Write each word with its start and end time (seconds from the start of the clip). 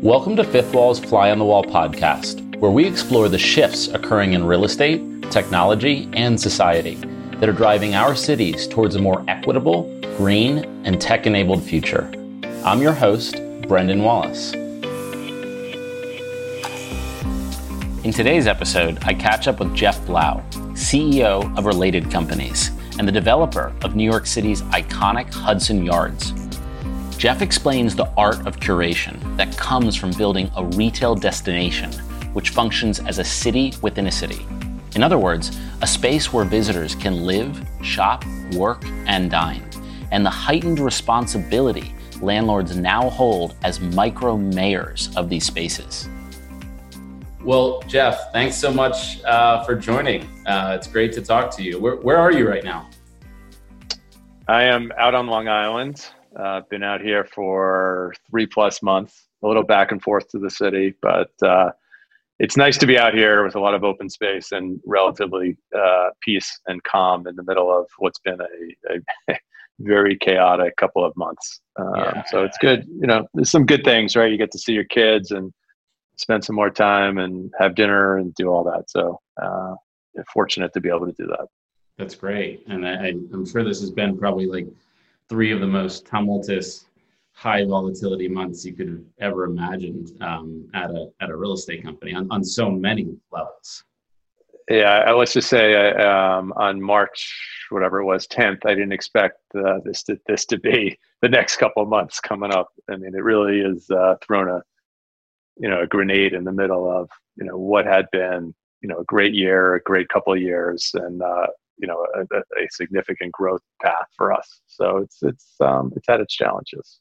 Welcome 0.00 0.36
to 0.36 0.44
Fifth 0.44 0.72
Wall's 0.74 1.00
Fly 1.00 1.30
on 1.30 1.38
the 1.38 1.44
Wall 1.44 1.62
podcast, 1.64 2.56
where 2.58 2.70
we 2.70 2.86
explore 2.86 3.28
the 3.28 3.38
shifts 3.38 3.88
occurring 3.88 4.32
in 4.32 4.44
real 4.44 4.64
estate, 4.64 5.02
technology, 5.30 6.08
and 6.14 6.40
society 6.40 6.94
that 7.40 7.48
are 7.48 7.52
driving 7.52 7.94
our 7.94 8.14
cities 8.14 8.66
towards 8.66 8.94
a 8.94 8.98
more 8.98 9.22
equitable, 9.28 9.82
green, 10.16 10.58
and 10.86 10.98
tech 10.98 11.26
enabled 11.26 11.62
future. 11.62 12.10
I'm 12.64 12.80
your 12.80 12.94
host, 12.94 13.36
Brendan 13.68 14.02
Wallace. 14.02 14.54
In 18.02 18.12
today's 18.12 18.46
episode, 18.46 18.98
I 19.04 19.12
catch 19.12 19.46
up 19.46 19.60
with 19.60 19.74
Jeff 19.74 20.04
Blau, 20.06 20.42
CEO 20.72 21.58
of 21.58 21.66
Related 21.66 22.10
Companies 22.10 22.73
and 22.98 23.06
the 23.06 23.12
developer 23.12 23.74
of 23.82 23.96
New 23.96 24.04
York 24.04 24.26
City's 24.26 24.62
iconic 24.62 25.32
Hudson 25.32 25.84
Yards. 25.84 26.32
Jeff 27.16 27.42
explains 27.42 27.94
the 27.94 28.08
art 28.16 28.46
of 28.46 28.56
curation 28.58 29.36
that 29.36 29.56
comes 29.56 29.96
from 29.96 30.10
building 30.12 30.50
a 30.56 30.64
retail 30.64 31.14
destination 31.14 31.92
which 32.34 32.50
functions 32.50 33.00
as 33.00 33.18
a 33.18 33.24
city 33.24 33.72
within 33.80 34.08
a 34.08 34.12
city. 34.12 34.46
In 34.94 35.02
other 35.02 35.18
words, 35.18 35.58
a 35.80 35.86
space 35.86 36.32
where 36.32 36.44
visitors 36.44 36.94
can 36.94 37.24
live, 37.24 37.66
shop, 37.82 38.24
work, 38.52 38.84
and 39.06 39.30
dine, 39.30 39.68
and 40.10 40.24
the 40.24 40.30
heightened 40.30 40.80
responsibility 40.80 41.94
landlords 42.20 42.76
now 42.76 43.08
hold 43.10 43.54
as 43.62 43.80
micro 43.80 44.36
mayors 44.36 45.10
of 45.16 45.28
these 45.28 45.44
spaces. 45.44 46.08
Well, 47.44 47.82
Jeff, 47.86 48.32
thanks 48.32 48.56
so 48.56 48.72
much 48.72 49.22
uh, 49.24 49.62
for 49.64 49.74
joining. 49.74 50.22
Uh, 50.46 50.74
it's 50.78 50.86
great 50.86 51.12
to 51.12 51.20
talk 51.20 51.54
to 51.56 51.62
you. 51.62 51.78
Where, 51.78 51.96
where 51.96 52.16
are 52.16 52.32
you 52.32 52.48
right 52.48 52.64
now? 52.64 52.88
I 54.48 54.62
am 54.62 54.90
out 54.96 55.14
on 55.14 55.26
Long 55.26 55.46
Island. 55.46 56.08
Uh, 56.34 56.62
been 56.70 56.82
out 56.82 57.02
here 57.02 57.26
for 57.34 58.14
three 58.30 58.46
plus 58.46 58.82
months, 58.82 59.28
a 59.42 59.46
little 59.46 59.62
back 59.62 59.92
and 59.92 60.00
forth 60.00 60.26
to 60.30 60.38
the 60.38 60.48
city, 60.48 60.94
but 61.02 61.28
uh, 61.42 61.70
it's 62.38 62.56
nice 62.56 62.78
to 62.78 62.86
be 62.86 62.96
out 62.96 63.12
here 63.12 63.44
with 63.44 63.56
a 63.56 63.60
lot 63.60 63.74
of 63.74 63.84
open 63.84 64.08
space 64.08 64.52
and 64.52 64.80
relatively 64.86 65.58
uh, 65.76 66.08
peace 66.22 66.60
and 66.66 66.82
calm 66.84 67.26
in 67.26 67.36
the 67.36 67.44
middle 67.44 67.70
of 67.70 67.86
what's 67.98 68.20
been 68.20 68.38
a, 68.40 68.94
a 69.30 69.36
very 69.80 70.16
chaotic 70.16 70.74
couple 70.78 71.04
of 71.04 71.14
months. 71.14 71.60
Um, 71.78 71.92
yeah. 71.94 72.22
So 72.30 72.42
it's 72.42 72.56
good. 72.56 72.86
You 72.88 73.06
know, 73.06 73.28
there's 73.34 73.50
some 73.50 73.66
good 73.66 73.84
things, 73.84 74.16
right? 74.16 74.32
You 74.32 74.38
get 74.38 74.50
to 74.52 74.58
see 74.58 74.72
your 74.72 74.84
kids 74.84 75.30
and 75.30 75.52
spend 76.16 76.44
some 76.44 76.56
more 76.56 76.70
time 76.70 77.18
and 77.18 77.52
have 77.58 77.74
dinner 77.74 78.18
and 78.18 78.34
do 78.34 78.48
all 78.48 78.64
that. 78.64 78.90
So 78.90 79.20
uh, 79.42 79.74
fortunate 80.32 80.72
to 80.74 80.80
be 80.80 80.88
able 80.88 81.06
to 81.06 81.12
do 81.12 81.26
that. 81.26 81.46
That's 81.98 82.14
great, 82.14 82.64
and 82.66 82.86
I, 82.86 83.08
I'm 83.08 83.46
sure 83.46 83.62
this 83.62 83.80
has 83.80 83.90
been 83.90 84.18
probably 84.18 84.46
like 84.46 84.66
three 85.28 85.52
of 85.52 85.60
the 85.60 85.66
most 85.66 86.06
tumultuous, 86.06 86.86
high 87.32 87.64
volatility 87.64 88.28
months 88.28 88.64
you 88.64 88.72
could 88.72 88.88
have 88.88 89.02
ever 89.20 89.44
imagined 89.44 90.10
um, 90.20 90.68
at 90.74 90.90
a 90.90 91.10
at 91.20 91.30
a 91.30 91.36
real 91.36 91.52
estate 91.52 91.84
company 91.84 92.14
on, 92.14 92.26
on 92.30 92.42
so 92.42 92.68
many 92.70 93.16
levels. 93.30 93.84
Yeah, 94.68 95.04
I, 95.06 95.12
let's 95.12 95.34
just 95.34 95.48
say 95.48 95.92
um, 95.92 96.52
on 96.56 96.80
March, 96.80 97.32
whatever 97.70 98.00
it 98.00 98.06
was, 98.06 98.26
10th, 98.26 98.60
I 98.64 98.70
didn't 98.70 98.92
expect 98.92 99.38
uh, 99.54 99.78
this 99.84 100.02
to 100.04 100.18
this 100.26 100.46
to 100.46 100.58
be 100.58 100.98
the 101.22 101.28
next 101.28 101.56
couple 101.56 101.82
of 101.82 101.88
months 101.88 102.18
coming 102.18 102.52
up. 102.52 102.70
I 102.90 102.96
mean, 102.96 103.14
it 103.14 103.22
really 103.22 103.60
is 103.60 103.88
uh, 103.90 104.16
thrown 104.22 104.48
a 104.48 104.62
you 105.56 105.68
know 105.68 105.82
a 105.82 105.86
grenade 105.86 106.32
in 106.32 106.44
the 106.44 106.52
middle 106.52 106.90
of 106.90 107.08
you 107.36 107.44
know 107.44 107.56
what 107.56 107.86
had 107.86 108.06
been 108.10 108.54
you 108.84 108.88
know 108.88 108.98
a 108.98 109.04
great 109.04 109.32
year, 109.32 109.76
a 109.76 109.82
great 109.82 110.10
couple 110.10 110.34
of 110.34 110.40
years, 110.40 110.90
and 110.94 111.22
uh, 111.22 111.46
you 111.78 111.88
know 111.88 112.06
a, 112.14 112.36
a, 112.36 112.68
significant 112.70 113.32
growth 113.32 113.62
path 113.82 114.06
for 114.14 114.30
us. 114.30 114.60
So 114.66 114.98
it's 114.98 115.22
it's 115.22 115.54
um, 115.60 115.90
it's 115.96 116.06
had 116.06 116.20
its 116.20 116.34
challenges. 116.34 117.00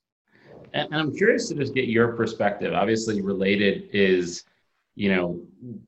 And, 0.73 0.95
I'm 0.95 1.14
curious 1.14 1.50
to 1.50 1.56
just 1.56 1.73
get 1.73 1.90
your 1.90 2.14
perspective. 2.14 2.73
Obviously, 2.73 3.22
related 3.22 3.89
is 3.92 4.45
you 4.95 5.14
know 5.14 5.42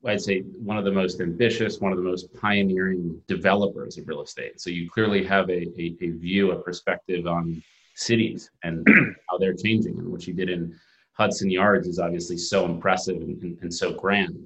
I'd 0.04 0.20
say 0.20 0.40
one 0.40 0.76
of 0.76 0.84
the 0.84 0.92
most 0.92 1.22
ambitious, 1.22 1.80
one 1.80 1.92
of 1.92 1.98
the 1.98 2.04
most 2.04 2.32
pioneering 2.34 3.18
developers 3.26 3.96
of 3.96 4.06
real 4.06 4.20
estate. 4.20 4.60
So 4.60 4.68
you 4.68 4.90
clearly 4.90 5.24
have 5.24 5.48
a, 5.48 5.62
a, 5.80 5.96
a 6.02 6.10
view, 6.10 6.52
a 6.52 6.56
perspective 6.56 7.26
on 7.26 7.62
cities 7.94 8.50
and 8.64 8.86
how 9.30 9.38
they're 9.38 9.54
changing, 9.54 9.98
and 9.98 10.12
what 10.12 10.26
you 10.26 10.34
did 10.34 10.50
in 10.50 10.78
Hudson 11.16 11.50
Yards 11.50 11.88
is 11.88 11.98
obviously 11.98 12.36
so 12.36 12.64
impressive 12.64 13.16
and, 13.16 13.42
and, 13.42 13.58
and 13.62 13.72
so 13.72 13.92
grand. 13.92 14.36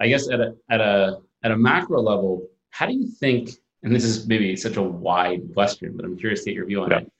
I 0.00 0.08
guess 0.08 0.28
at 0.28 0.40
a 0.40 0.54
at 0.70 0.80
a 0.80 1.18
at 1.44 1.52
a 1.52 1.56
macro 1.56 2.00
level, 2.00 2.46
how 2.70 2.86
do 2.86 2.94
you 2.94 3.06
think 3.06 3.50
and 3.82 3.94
this 3.94 4.04
is 4.04 4.26
maybe 4.26 4.54
such 4.56 4.76
a 4.76 4.82
wide 4.82 5.42
question, 5.54 5.96
but 5.96 6.04
I'm 6.04 6.16
curious 6.16 6.44
to 6.44 6.50
get 6.50 6.56
your 6.56 6.66
view 6.66 6.82
on 6.82 6.90
yeah. 6.90 6.98
it. 6.98 7.12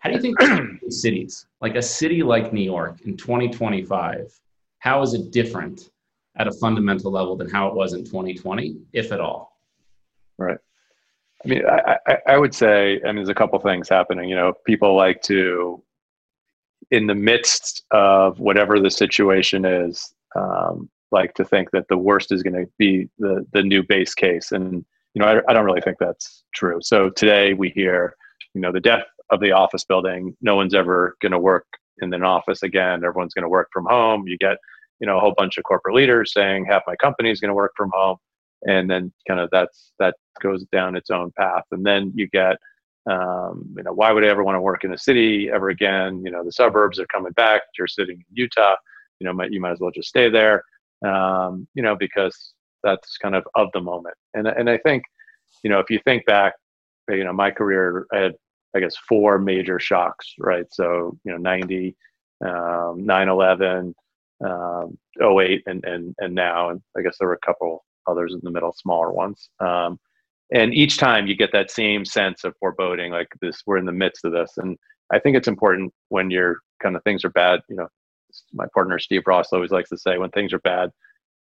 How 0.00 0.10
do 0.10 0.16
you 0.16 0.22
think 0.22 0.40
cities, 0.90 1.46
like 1.60 1.76
a 1.76 1.82
city 1.82 2.22
like 2.22 2.52
New 2.52 2.62
York 2.62 3.00
in 3.02 3.16
2025, 3.16 4.32
how 4.78 5.02
is 5.02 5.14
it 5.14 5.30
different 5.30 5.90
at 6.36 6.48
a 6.48 6.52
fundamental 6.52 7.12
level 7.12 7.36
than 7.36 7.48
how 7.48 7.68
it 7.68 7.74
was 7.74 7.92
in 7.92 8.04
2020, 8.04 8.78
if 8.92 9.12
at 9.12 9.20
all? 9.20 9.58
Right. 10.38 10.58
I 11.44 11.48
mean, 11.48 11.62
I, 11.66 11.96
I, 12.06 12.16
I 12.28 12.38
would 12.38 12.54
say, 12.54 13.00
and 13.04 13.16
there's 13.16 13.28
a 13.28 13.34
couple 13.34 13.58
things 13.60 13.88
happening. 13.88 14.28
You 14.28 14.36
know, 14.36 14.54
people 14.66 14.96
like 14.96 15.22
to, 15.22 15.82
in 16.90 17.06
the 17.06 17.14
midst 17.14 17.84
of 17.90 18.40
whatever 18.40 18.80
the 18.80 18.90
situation 18.90 19.64
is, 19.64 20.12
um, 20.36 20.90
like 21.12 21.34
to 21.34 21.44
think 21.44 21.70
that 21.72 21.86
the 21.88 21.98
worst 21.98 22.32
is 22.32 22.42
going 22.42 22.54
to 22.54 22.70
be 22.78 23.08
the 23.18 23.46
the 23.52 23.62
new 23.62 23.82
base 23.82 24.14
case, 24.14 24.52
and 24.52 24.84
you 25.14 25.20
know, 25.20 25.26
I, 25.26 25.40
I 25.50 25.52
don't 25.52 25.64
really 25.64 25.80
think 25.80 25.98
that's 25.98 26.44
true. 26.54 26.78
So 26.82 27.10
today 27.10 27.52
we 27.52 27.70
hear, 27.70 28.14
you 28.54 28.60
know, 28.60 28.72
the 28.72 28.80
death 28.80 29.04
of 29.30 29.40
the 29.40 29.52
office 29.52 29.84
building. 29.84 30.36
No 30.40 30.56
one's 30.56 30.74
ever 30.74 31.16
going 31.20 31.32
to 31.32 31.38
work 31.38 31.66
in 32.00 32.12
an 32.14 32.22
office 32.22 32.62
again. 32.62 33.04
Everyone's 33.04 33.34
going 33.34 33.42
to 33.44 33.48
work 33.48 33.68
from 33.72 33.86
home. 33.88 34.26
You 34.28 34.38
get, 34.38 34.56
you 35.00 35.06
know, 35.06 35.16
a 35.16 35.20
whole 35.20 35.34
bunch 35.36 35.58
of 35.58 35.64
corporate 35.64 35.94
leaders 35.94 36.32
saying 36.32 36.66
half 36.66 36.82
my 36.86 36.96
company 36.96 37.30
is 37.30 37.40
going 37.40 37.50
to 37.50 37.54
work 37.54 37.72
from 37.76 37.90
home, 37.92 38.18
and 38.66 38.88
then 38.88 39.12
kind 39.26 39.40
of 39.40 39.48
that's 39.50 39.92
that 39.98 40.14
goes 40.40 40.64
down 40.72 40.96
its 40.96 41.10
own 41.10 41.32
path. 41.36 41.64
And 41.72 41.84
then 41.84 42.12
you 42.14 42.28
get, 42.28 42.56
um, 43.08 43.72
you 43.76 43.82
know, 43.82 43.92
why 43.92 44.12
would 44.12 44.24
I 44.24 44.28
ever 44.28 44.44
want 44.44 44.56
to 44.56 44.60
work 44.60 44.84
in 44.84 44.92
a 44.92 44.98
city 44.98 45.50
ever 45.52 45.70
again? 45.70 46.22
You 46.24 46.30
know, 46.30 46.44
the 46.44 46.52
suburbs 46.52 46.98
are 46.98 47.06
coming 47.06 47.32
back. 47.32 47.62
You're 47.78 47.86
sitting 47.86 48.16
in 48.16 48.24
Utah. 48.32 48.76
You 49.18 49.26
know, 49.26 49.32
might, 49.32 49.52
you 49.52 49.60
might 49.60 49.72
as 49.72 49.80
well 49.80 49.90
just 49.90 50.08
stay 50.08 50.28
there. 50.28 50.64
Um, 51.04 51.66
you 51.74 51.82
know, 51.82 51.96
because 51.96 52.52
that's 52.82 53.16
kind 53.18 53.34
of 53.34 53.46
of 53.54 53.68
the 53.72 53.80
moment. 53.80 54.16
And 54.34 54.46
and 54.46 54.68
I 54.68 54.78
think, 54.78 55.04
you 55.62 55.70
know, 55.70 55.78
if 55.78 55.90
you 55.90 55.98
think 56.04 56.26
back, 56.26 56.54
you 57.08 57.24
know, 57.24 57.32
my 57.32 57.50
career 57.50 58.06
I 58.12 58.18
had 58.18 58.34
I 58.74 58.80
guess 58.80 58.96
four 59.08 59.38
major 59.38 59.78
shocks, 59.80 60.34
right? 60.38 60.66
So 60.72 61.16
you 61.24 61.32
know, 61.32 61.38
90, 61.38 61.96
um, 62.44 63.04
9/11, 63.04 63.94
um, 64.44 64.98
08, 65.20 65.62
and 65.66 65.84
and 65.84 66.14
and 66.18 66.34
now, 66.34 66.70
and 66.70 66.80
I 66.96 67.02
guess 67.02 67.16
there 67.18 67.28
were 67.28 67.34
a 67.42 67.46
couple 67.46 67.84
others 68.06 68.34
in 68.34 68.40
the 68.42 68.50
middle, 68.50 68.72
smaller 68.72 69.12
ones. 69.12 69.50
Um, 69.60 69.98
and 70.52 70.74
each 70.74 70.98
time 70.98 71.26
you 71.26 71.36
get 71.36 71.52
that 71.52 71.70
same 71.70 72.04
sense 72.04 72.44
of 72.44 72.54
foreboding, 72.58 73.12
like 73.12 73.28
this, 73.40 73.62
we're 73.66 73.78
in 73.78 73.84
the 73.84 73.92
midst 73.92 74.24
of 74.24 74.32
this. 74.32 74.52
And 74.56 74.76
I 75.12 75.18
think 75.18 75.36
it's 75.36 75.48
important 75.48 75.92
when 76.08 76.30
you're 76.30 76.58
kind 76.82 76.96
of 76.96 77.02
things 77.04 77.24
are 77.24 77.30
bad. 77.30 77.60
You 77.68 77.76
know, 77.76 77.88
my 78.52 78.66
partner 78.74 78.98
Steve 78.98 79.22
Ross 79.26 79.52
always 79.52 79.70
likes 79.70 79.90
to 79.90 79.98
say, 79.98 80.18
when 80.18 80.30
things 80.30 80.52
are 80.52 80.60
bad, 80.60 80.90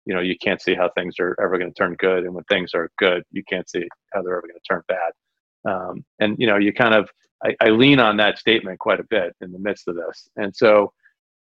you 0.09 0.16
know 0.16 0.22
you 0.22 0.36
can't 0.38 0.62
see 0.62 0.74
how 0.74 0.90
things 0.90 1.16
are 1.20 1.36
ever 1.42 1.58
going 1.59 1.72
to 1.72 1.78
turn 1.78 1.96
good 2.00 2.24
and 2.24 2.34
when 2.34 2.44
things 2.46 2.72
are 2.74 2.90
good 2.97 3.24
you 3.31 3.44
can't 3.47 3.70
see 3.70 3.88
how 4.12 4.22
they're 4.22 4.38
ever 4.38 4.47
going 4.47 4.53
to 4.53 4.68
turn 4.68 4.81
bad 4.88 5.72
um, 5.72 6.03
and 6.20 6.36
you 6.40 6.47
know 6.47 6.58
you 6.58 6.74
kind 6.74 6.96
of 6.96 7.09
I, 7.44 7.56
I 7.62 7.70
lean 7.70 8.00
on 8.00 8.18
that 8.18 8.40
statement 8.40 8.80
quite 8.80 9.00
a 9.00 9.06
bit 9.09 9.36
in 9.41 9.52
the 9.52 9.59
midst 9.59 9.88
of 9.88 9.96
this 9.96 10.28
and 10.36 10.53
so 10.56 10.91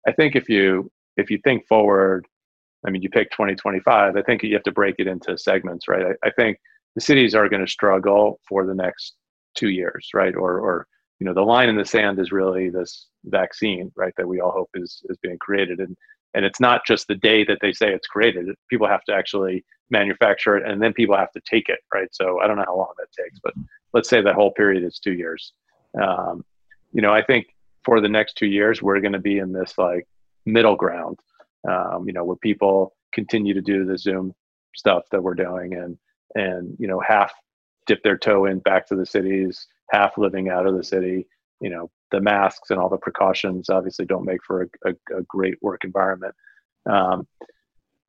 i 0.06 0.12
think 0.12 0.36
if 0.36 0.48
you 0.48 0.90
if 1.16 1.30
you 1.30 1.38
think 1.44 1.66
forward 1.66 2.26
i 2.86 2.90
mean 2.90 3.00
you 3.00 3.08
pick 3.08 3.30
2025 3.30 4.16
i 4.16 4.22
think 4.22 4.42
you 4.42 4.52
have 4.54 4.62
to 4.64 4.72
break 4.72 4.96
it 4.98 5.06
into 5.06 5.38
segments 5.38 5.88
right 5.88 6.04
i, 6.06 6.26
I 6.28 6.30
think 6.32 6.58
the 6.94 7.00
cities 7.00 7.34
are 7.34 7.48
going 7.48 7.64
to 7.64 7.70
struggle 7.70 8.40
for 8.48 8.66
the 8.66 8.74
next 8.74 9.14
two 9.54 9.68
years 9.70 10.10
right? 10.14 10.34
Or 10.34 10.58
or 10.60 10.86
you 11.20 11.26
know 11.26 11.34
the 11.34 11.42
line 11.42 11.68
in 11.68 11.76
the 11.76 11.84
sand 11.84 12.18
is 12.18 12.32
really 12.32 12.70
this 12.70 13.08
vaccine 13.24 13.90
right 13.96 14.14
that 14.16 14.28
we 14.28 14.40
all 14.40 14.52
hope 14.52 14.70
is 14.74 15.02
is 15.08 15.18
being 15.22 15.38
created. 15.38 15.80
And 15.80 15.96
and 16.34 16.44
it's 16.44 16.60
not 16.60 16.86
just 16.86 17.08
the 17.08 17.14
day 17.14 17.44
that 17.44 17.58
they 17.60 17.72
say 17.72 17.92
it's 17.92 18.06
created. 18.06 18.46
People 18.68 18.86
have 18.86 19.02
to 19.04 19.14
actually 19.14 19.64
manufacture 19.90 20.56
it 20.56 20.70
and 20.70 20.82
then 20.82 20.92
people 20.92 21.16
have 21.16 21.32
to 21.32 21.40
take 21.50 21.68
it 21.70 21.78
right? 21.94 22.08
So 22.12 22.40
i 22.40 22.46
don't 22.46 22.56
know 22.56 22.64
how 22.66 22.76
long 22.76 22.92
that 22.98 23.22
takes 23.22 23.40
but 23.42 23.54
let's 23.94 24.08
say 24.08 24.20
that 24.20 24.34
whole 24.34 24.52
period 24.52 24.84
is 24.84 24.98
two 24.98 25.14
years. 25.14 25.52
Um, 26.00 26.44
you 26.92 27.02
know 27.02 27.12
i 27.12 27.22
think 27.22 27.46
for 27.84 28.00
the 28.00 28.08
next 28.08 28.36
two 28.36 28.46
years 28.46 28.82
we're 28.82 29.00
going 29.00 29.12
to 29.12 29.18
be 29.18 29.38
in 29.38 29.52
this 29.52 29.74
like 29.78 30.06
middle 30.46 30.76
ground 30.76 31.18
um, 31.68 32.04
you 32.06 32.12
know 32.12 32.24
where 32.24 32.36
people 32.36 32.94
continue 33.12 33.54
to 33.54 33.62
do 33.62 33.84
the 33.84 33.98
zoom 33.98 34.34
stuff 34.76 35.04
that 35.10 35.22
we're 35.22 35.34
doing 35.34 35.74
and 35.74 35.98
and 36.34 36.76
you 36.78 36.86
know 36.86 37.00
half 37.00 37.32
dip 37.86 38.02
their 38.02 38.18
toe 38.18 38.46
in 38.46 38.58
back 38.60 38.86
to 38.86 38.94
the 38.94 39.06
cities 39.06 39.66
half 39.90 40.18
living 40.18 40.48
out 40.48 40.66
of 40.66 40.76
the 40.76 40.84
city 40.84 41.26
you 41.60 41.70
know 41.70 41.90
the 42.10 42.20
masks 42.20 42.70
and 42.70 42.78
all 42.78 42.88
the 42.88 42.96
precautions 42.96 43.68
obviously 43.68 44.04
don't 44.04 44.24
make 44.24 44.42
for 44.44 44.62
a, 44.62 44.90
a, 44.90 45.18
a 45.18 45.22
great 45.28 45.56
work 45.62 45.84
environment. 45.84 46.34
Um, 46.88 47.26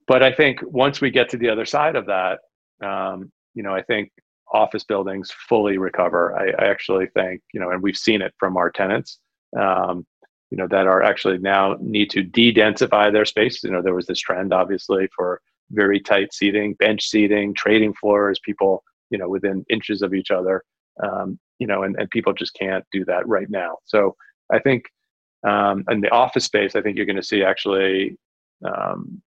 but 0.07 0.23
I 0.23 0.31
think 0.31 0.59
once 0.63 1.01
we 1.01 1.11
get 1.11 1.29
to 1.29 1.37
the 1.37 1.49
other 1.49 1.65
side 1.65 1.95
of 1.95 2.05
that, 2.07 2.39
um, 2.83 3.31
you 3.53 3.63
know, 3.63 3.73
I 3.73 3.81
think 3.83 4.11
office 4.51 4.83
buildings 4.83 5.31
fully 5.47 5.77
recover. 5.77 6.35
I, 6.35 6.49
I, 6.63 6.69
actually 6.69 7.07
think, 7.13 7.41
you 7.53 7.59
know, 7.59 7.69
and 7.69 7.83
we've 7.83 7.97
seen 7.97 8.21
it 8.23 8.33
from 8.39 8.57
our 8.57 8.71
tenants, 8.71 9.19
um, 9.59 10.07
you 10.49 10.57
know, 10.57 10.67
that 10.69 10.87
are 10.87 11.03
actually 11.03 11.37
now 11.37 11.75
need 11.79 12.09
to 12.11 12.23
de-densify 12.23 13.11
their 13.11 13.25
space. 13.25 13.63
You 13.63 13.69
know, 13.69 13.83
there 13.83 13.93
was 13.93 14.07
this 14.07 14.19
trend, 14.19 14.51
obviously, 14.51 15.07
for 15.15 15.41
very 15.71 15.99
tight 15.99 16.33
seating, 16.33 16.73
bench 16.75 17.07
seating, 17.07 17.53
trading 17.53 17.93
floors, 17.93 18.39
people, 18.43 18.83
you 19.09 19.17
know, 19.17 19.29
within 19.29 19.65
inches 19.69 20.01
of 20.01 20.13
each 20.13 20.31
other, 20.31 20.63
um, 21.03 21.39
you 21.59 21.67
know, 21.67 21.83
and, 21.83 21.95
and 21.99 22.09
people 22.09 22.33
just 22.33 22.53
can't 22.53 22.85
do 22.91 23.05
that 23.05 23.27
right 23.27 23.49
now. 23.49 23.77
So 23.85 24.15
I 24.51 24.59
think 24.59 24.85
um, 25.47 25.83
in 25.89 26.01
the 26.01 26.09
office 26.09 26.45
space, 26.45 26.75
I 26.75 26.81
think 26.81 26.97
you're 26.97 27.05
going 27.05 27.15
to 27.15 27.23
see 27.23 27.43
actually 27.43 28.17
um, 28.65 29.21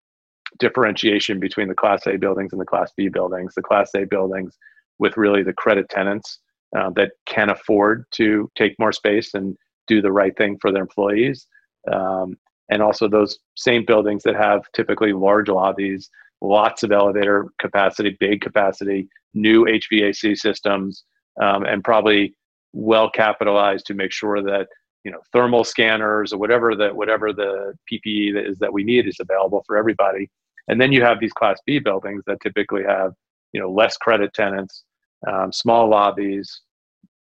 differentiation 0.58 1.40
between 1.40 1.68
the 1.68 1.74
Class 1.74 2.06
A 2.06 2.16
buildings 2.16 2.52
and 2.52 2.60
the 2.60 2.66
Class 2.66 2.92
B 2.96 3.08
buildings. 3.08 3.54
The 3.54 3.62
Class 3.62 3.90
A 3.94 4.04
buildings 4.04 4.56
with 4.98 5.16
really 5.16 5.42
the 5.42 5.54
credit 5.54 5.88
tenants 5.88 6.38
uh, 6.76 6.90
that 6.90 7.12
can 7.26 7.50
afford 7.50 8.04
to 8.12 8.50
take 8.56 8.78
more 8.78 8.92
space 8.92 9.34
and 9.34 9.56
do 9.86 10.02
the 10.02 10.12
right 10.12 10.36
thing 10.36 10.58
for 10.60 10.70
their 10.70 10.82
employees. 10.82 11.46
Um, 11.92 12.36
and 12.70 12.80
also 12.80 13.08
those 13.08 13.38
same 13.56 13.84
buildings 13.84 14.22
that 14.22 14.36
have 14.36 14.62
typically 14.74 15.12
large 15.12 15.48
lobbies, 15.48 16.08
lots 16.42 16.82
of 16.82 16.92
elevator 16.92 17.46
capacity, 17.58 18.16
big 18.18 18.40
capacity, 18.40 19.08
new 19.32 19.64
HVAC 19.64 20.36
systems, 20.36 21.04
um, 21.40 21.64
and 21.64 21.82
probably 21.82 22.34
well 22.72 23.08
capitalized 23.08 23.86
to 23.86 23.94
make 23.94 24.12
sure 24.12 24.42
that 24.42 24.66
you 25.04 25.10
know 25.10 25.20
thermal 25.32 25.64
scanners 25.64 26.32
or 26.32 26.38
whatever 26.38 26.74
the 26.74 26.88
whatever 26.88 27.32
the 27.32 27.74
PPE 27.90 28.34
that 28.34 28.46
is 28.46 28.58
that 28.58 28.72
we 28.72 28.84
need 28.84 29.06
is 29.06 29.18
available 29.20 29.62
for 29.66 29.76
everybody. 29.76 30.28
And 30.68 30.80
then 30.80 30.92
you 30.92 31.02
have 31.02 31.20
these 31.20 31.32
Class 31.32 31.58
B 31.66 31.78
buildings 31.78 32.22
that 32.26 32.40
typically 32.40 32.82
have 32.84 33.12
you 33.52 33.60
know 33.60 33.70
less 33.70 33.96
credit 33.96 34.34
tenants, 34.34 34.84
um, 35.26 35.52
small 35.52 35.88
lobbies, 35.88 36.60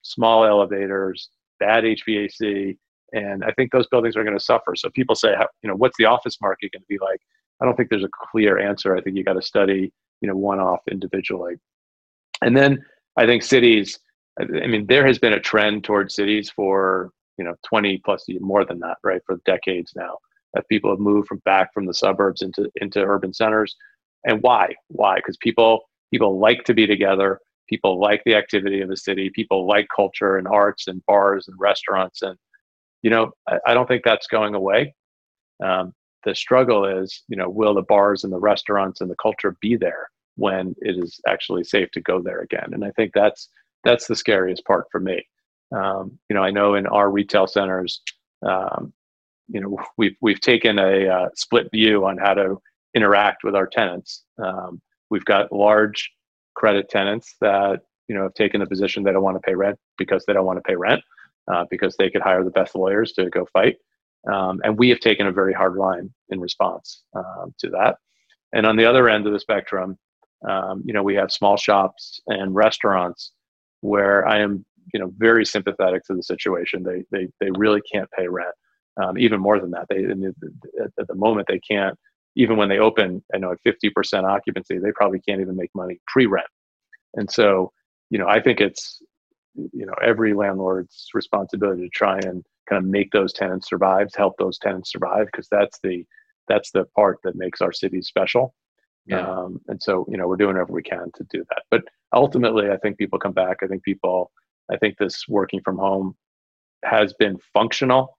small 0.02 0.46
elevators, 0.46 1.30
bad 1.60 1.84
HVAC, 1.84 2.78
and 3.14 3.44
I 3.44 3.52
think 3.52 3.72
those 3.72 3.88
buildings 3.88 4.16
are 4.16 4.24
going 4.24 4.38
to 4.38 4.44
suffer. 4.44 4.76
So 4.76 4.90
people 4.90 5.16
say, 5.16 5.36
you 5.62 5.70
know, 5.70 5.76
what's 5.76 5.98
the 5.98 6.06
office 6.06 6.38
market 6.42 6.72
going 6.72 6.82
to 6.82 6.88
be 6.88 7.00
like? 7.00 7.20
I 7.62 7.66
don't 7.66 7.76
think 7.76 7.90
there's 7.90 8.04
a 8.04 8.10
clear 8.32 8.58
answer. 8.60 8.96
I 8.96 9.02
think 9.02 9.18
you 9.18 9.24
got 9.24 9.34
to 9.34 9.42
study, 9.42 9.92
you 10.22 10.28
know, 10.28 10.36
one 10.36 10.60
off 10.60 10.82
individually. 10.90 11.56
And 12.42 12.56
then 12.56 12.84
I 13.18 13.26
think 13.26 13.44
cities. 13.44 14.00
I 14.40 14.68
mean, 14.68 14.86
there 14.88 15.06
has 15.06 15.20
been 15.20 15.34
a 15.34 15.40
trend 15.40 15.84
towards 15.84 16.16
cities 16.16 16.50
for 16.50 17.12
you 17.38 17.44
know 17.44 17.56
20 17.68 17.98
plus 18.06 18.26
more 18.40 18.64
than 18.64 18.80
that, 18.80 18.98
right, 19.04 19.22
for 19.26 19.42
decades 19.46 19.94
now. 19.96 20.18
That 20.54 20.68
people 20.68 20.90
have 20.90 21.00
moved 21.00 21.28
from 21.28 21.40
back 21.40 21.74
from 21.74 21.86
the 21.86 21.94
suburbs 21.94 22.42
into 22.42 22.72
into 22.78 23.04
urban 23.04 23.34
centers, 23.34 23.76
and 24.26 24.42
why? 24.42 24.74
Why? 24.88 25.16
Because 25.16 25.38
people 25.38 25.82
people 26.12 26.40
like 26.40 26.64
to 26.66 26.74
be 26.74 26.88
together. 26.88 27.40
People 27.68 28.00
like 28.00 28.24
the 28.26 28.34
activity 28.34 28.82
of 28.82 28.90
the 28.90 28.98
city. 28.98 29.30
People 29.30 29.68
like 29.68 29.88
culture 29.96 30.38
and 30.38 30.48
arts 30.48 30.88
and 30.88 31.06
bars 31.06 31.48
and 31.48 31.56
restaurants. 31.60 32.22
And 32.22 32.38
you 33.04 33.10
know, 33.10 33.32
I, 33.48 33.60
I 33.68 33.74
don't 33.74 33.88
think 33.88 34.04
that's 34.04 34.28
going 34.28 34.56
away. 34.56 34.96
Um, 35.64 35.94
the 36.26 36.36
struggle 36.36 36.86
is, 36.86 37.24
you 37.28 37.38
know, 37.38 37.50
will 37.50 37.74
the 37.74 37.82
bars 37.82 38.24
and 38.24 38.34
the 38.34 38.40
restaurants 38.40 39.02
and 39.02 39.10
the 39.10 39.16
culture 39.16 39.58
be 39.62 39.76
there 39.76 40.10
when 40.36 40.76
it 40.82 40.98
is 40.98 41.20
actually 41.28 41.64
safe 41.64 41.90
to 41.92 42.02
go 42.02 42.22
there 42.22 42.42
again? 42.42 42.70
And 42.74 42.84
I 42.84 42.92
think 42.92 43.12
that's 43.14 43.50
that's 43.84 44.08
the 44.08 44.16
scariest 44.16 44.66
part 44.66 44.86
for 44.92 45.00
me. 45.00 45.26
Um, 45.72 46.18
you 46.30 46.36
know, 46.36 46.44
I 46.44 46.52
know 46.52 46.76
in 46.76 46.88
our 46.88 47.10
retail 47.10 47.48
centers, 47.48 48.02
um, 48.46 48.94
you 49.48 49.62
know, 49.62 49.78
we've 49.98 50.16
we've 50.22 50.42
taken 50.42 50.80
a 50.80 51.08
uh, 51.08 51.30
split 51.36 51.70
view 51.72 52.06
on 52.06 52.18
how 52.18 52.34
to 52.34 52.62
interact 52.96 53.44
with 53.44 53.56
our 53.56 53.68
tenants. 53.68 54.24
Um, 54.44 54.82
we've 55.10 55.26
got 55.26 55.52
large 55.52 56.12
credit 56.56 56.90
tenants 56.90 57.36
that 57.42 57.82
you 58.08 58.16
know 58.16 58.24
have 58.24 58.34
taken 58.34 58.60
the 58.60 58.68
position 58.68 59.04
they 59.04 59.12
don't 59.12 59.24
want 59.24 59.38
to 59.38 59.48
pay 59.48 59.56
rent 59.56 59.80
because 59.98 60.26
they 60.26 60.34
don't 60.34 60.46
want 60.46 60.58
to 60.58 60.68
pay 60.68 60.76
rent 60.76 61.02
uh, 61.52 61.66
because 61.70 61.96
they 61.98 62.10
could 62.10 62.22
hire 62.22 62.44
the 62.44 62.52
best 62.52 62.76
lawyers 62.76 63.14
to 63.14 63.30
go 63.30 63.46
fight. 63.54 63.78
Um, 64.32 64.60
and 64.64 64.78
we 64.78 64.90
have 64.90 65.00
taken 65.00 65.28
a 65.28 65.32
very 65.32 65.54
hard 65.54 65.76
line 65.76 66.14
in 66.30 66.40
response 66.40 67.04
um, 67.16 67.54
to 67.60 67.70
that. 67.70 67.98
And 68.54 68.66
on 68.66 68.76
the 68.76 68.86
other 68.86 69.10
end 69.10 69.28
of 69.28 69.34
the 69.34 69.40
spectrum, 69.40 69.98
um, 70.48 70.82
you 70.86 70.94
know, 70.94 71.04
we 71.04 71.16
have 71.16 71.32
small 71.32 71.58
shops 71.58 72.20
and 72.28 72.56
restaurants 72.56 73.32
where 73.82 74.28
I 74.28 74.40
am, 74.40 74.66
you 74.94 75.00
know, 75.00 75.12
very 75.18 75.46
sympathetic 75.46 76.04
to 76.06 76.16
the 76.16 76.24
situation. 76.24 76.84
They 76.84 77.04
they 77.12 77.28
they 77.40 77.52
really 77.52 77.82
can't 77.92 78.10
pay 78.12 78.28
rent. 78.28 78.54
Um, 79.02 79.18
even 79.18 79.40
more 79.40 79.60
than 79.60 79.72
that, 79.72 79.88
they 79.90 80.04
at 80.06 81.08
the 81.08 81.16
moment 81.16 81.48
they 81.48 81.60
can't. 81.60 81.98
Even 82.36 82.58
when 82.58 82.70
they 82.70 82.80
open, 82.80 83.24
I 83.34 83.38
know 83.38 83.52
at 83.52 83.58
50% 83.66 84.24
occupancy, 84.24 84.78
they 84.78 84.92
probably 84.94 85.20
can't 85.20 85.42
even 85.42 85.56
make 85.56 85.72
money 85.74 86.00
pre-rent. 86.08 86.48
And 87.16 87.30
so, 87.30 87.72
you 88.12 88.20
know, 88.20 88.28
I 88.28 88.40
think 88.40 88.62
it's 88.62 89.02
you 89.56 89.86
know 89.86 89.94
every 90.02 90.34
landlord's 90.34 91.08
responsibility 91.14 91.84
to 91.84 91.90
try 91.90 92.20
and 92.20 92.44
kind 92.70 92.84
of 92.84 92.90
make 92.90 93.12
those 93.12 93.34
tenants 93.34 93.70
survive, 93.70 94.10
help 94.16 94.36
those 94.38 94.60
tenants 94.60 94.92
survive, 94.92 95.26
because 95.28 95.48
that's 95.50 95.80
the 95.84 96.06
that's 96.48 96.72
the 96.72 96.86
part 96.96 97.18
that 97.24 97.36
makes 97.36 97.62
our 97.62 97.72
city 97.72 98.02
special. 98.02 98.54
Yeah. 99.06 99.28
Um, 99.28 99.60
and 99.68 99.82
so, 99.82 100.06
you 100.10 100.18
know, 100.18 100.28
we're 100.28 100.36
doing 100.36 100.54
whatever 100.54 100.74
we 100.74 100.84
can 100.84 101.12
to 101.16 101.26
do 101.32 101.44
that. 101.50 101.64
But 101.72 101.84
ultimately, 102.14 102.70
I 102.70 102.78
think 102.78 102.98
people 102.98 103.20
come 103.20 103.34
back. 103.34 103.58
I 103.64 103.68
think 103.68 103.84
people, 103.84 104.32
I 104.72 104.78
think 104.78 104.98
this 104.98 105.26
working 105.28 105.62
from 105.64 105.78
home 105.78 106.16
has 106.86 107.14
been 107.14 107.40
functional. 107.54 108.18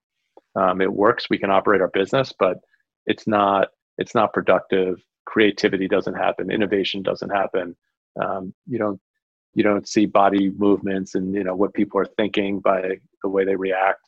Um, 0.56 0.80
it 0.80 0.92
works. 0.92 1.30
We 1.30 1.38
can 1.38 1.50
operate 1.50 1.80
our 1.80 1.88
business, 1.88 2.32
but 2.38 2.58
it's 3.06 3.26
not 3.26 3.68
it's 3.98 4.14
not 4.14 4.32
productive. 4.32 5.00
Creativity 5.26 5.86
doesn't 5.86 6.14
happen. 6.14 6.50
Innovation 6.50 7.02
doesn't 7.02 7.30
happen. 7.30 7.76
Um, 8.20 8.52
you 8.66 8.78
don't 8.78 9.00
you 9.54 9.62
don't 9.62 9.88
see 9.88 10.06
body 10.06 10.50
movements 10.50 11.14
and 11.14 11.34
you 11.34 11.44
know 11.44 11.54
what 11.54 11.74
people 11.74 12.00
are 12.00 12.06
thinking 12.16 12.60
by 12.60 12.98
the 13.22 13.28
way 13.28 13.44
they 13.44 13.56
react. 13.56 14.00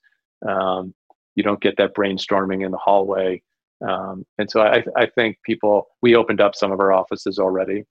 Um, 0.48 0.94
you 1.34 1.42
don't 1.42 1.60
get 1.60 1.76
that 1.78 1.94
brainstorming 1.94 2.64
in 2.64 2.70
the 2.70 2.78
hallway. 2.78 3.42
Um, 3.86 4.24
and 4.38 4.50
so 4.50 4.60
I, 4.60 4.84
I, 4.96 5.06
think 5.06 5.38
people, 5.44 5.88
we 6.02 6.14
opened 6.14 6.40
up 6.40 6.54
some 6.54 6.70
of 6.70 6.78
our 6.78 6.92
offices 6.92 7.38
already 7.38 7.84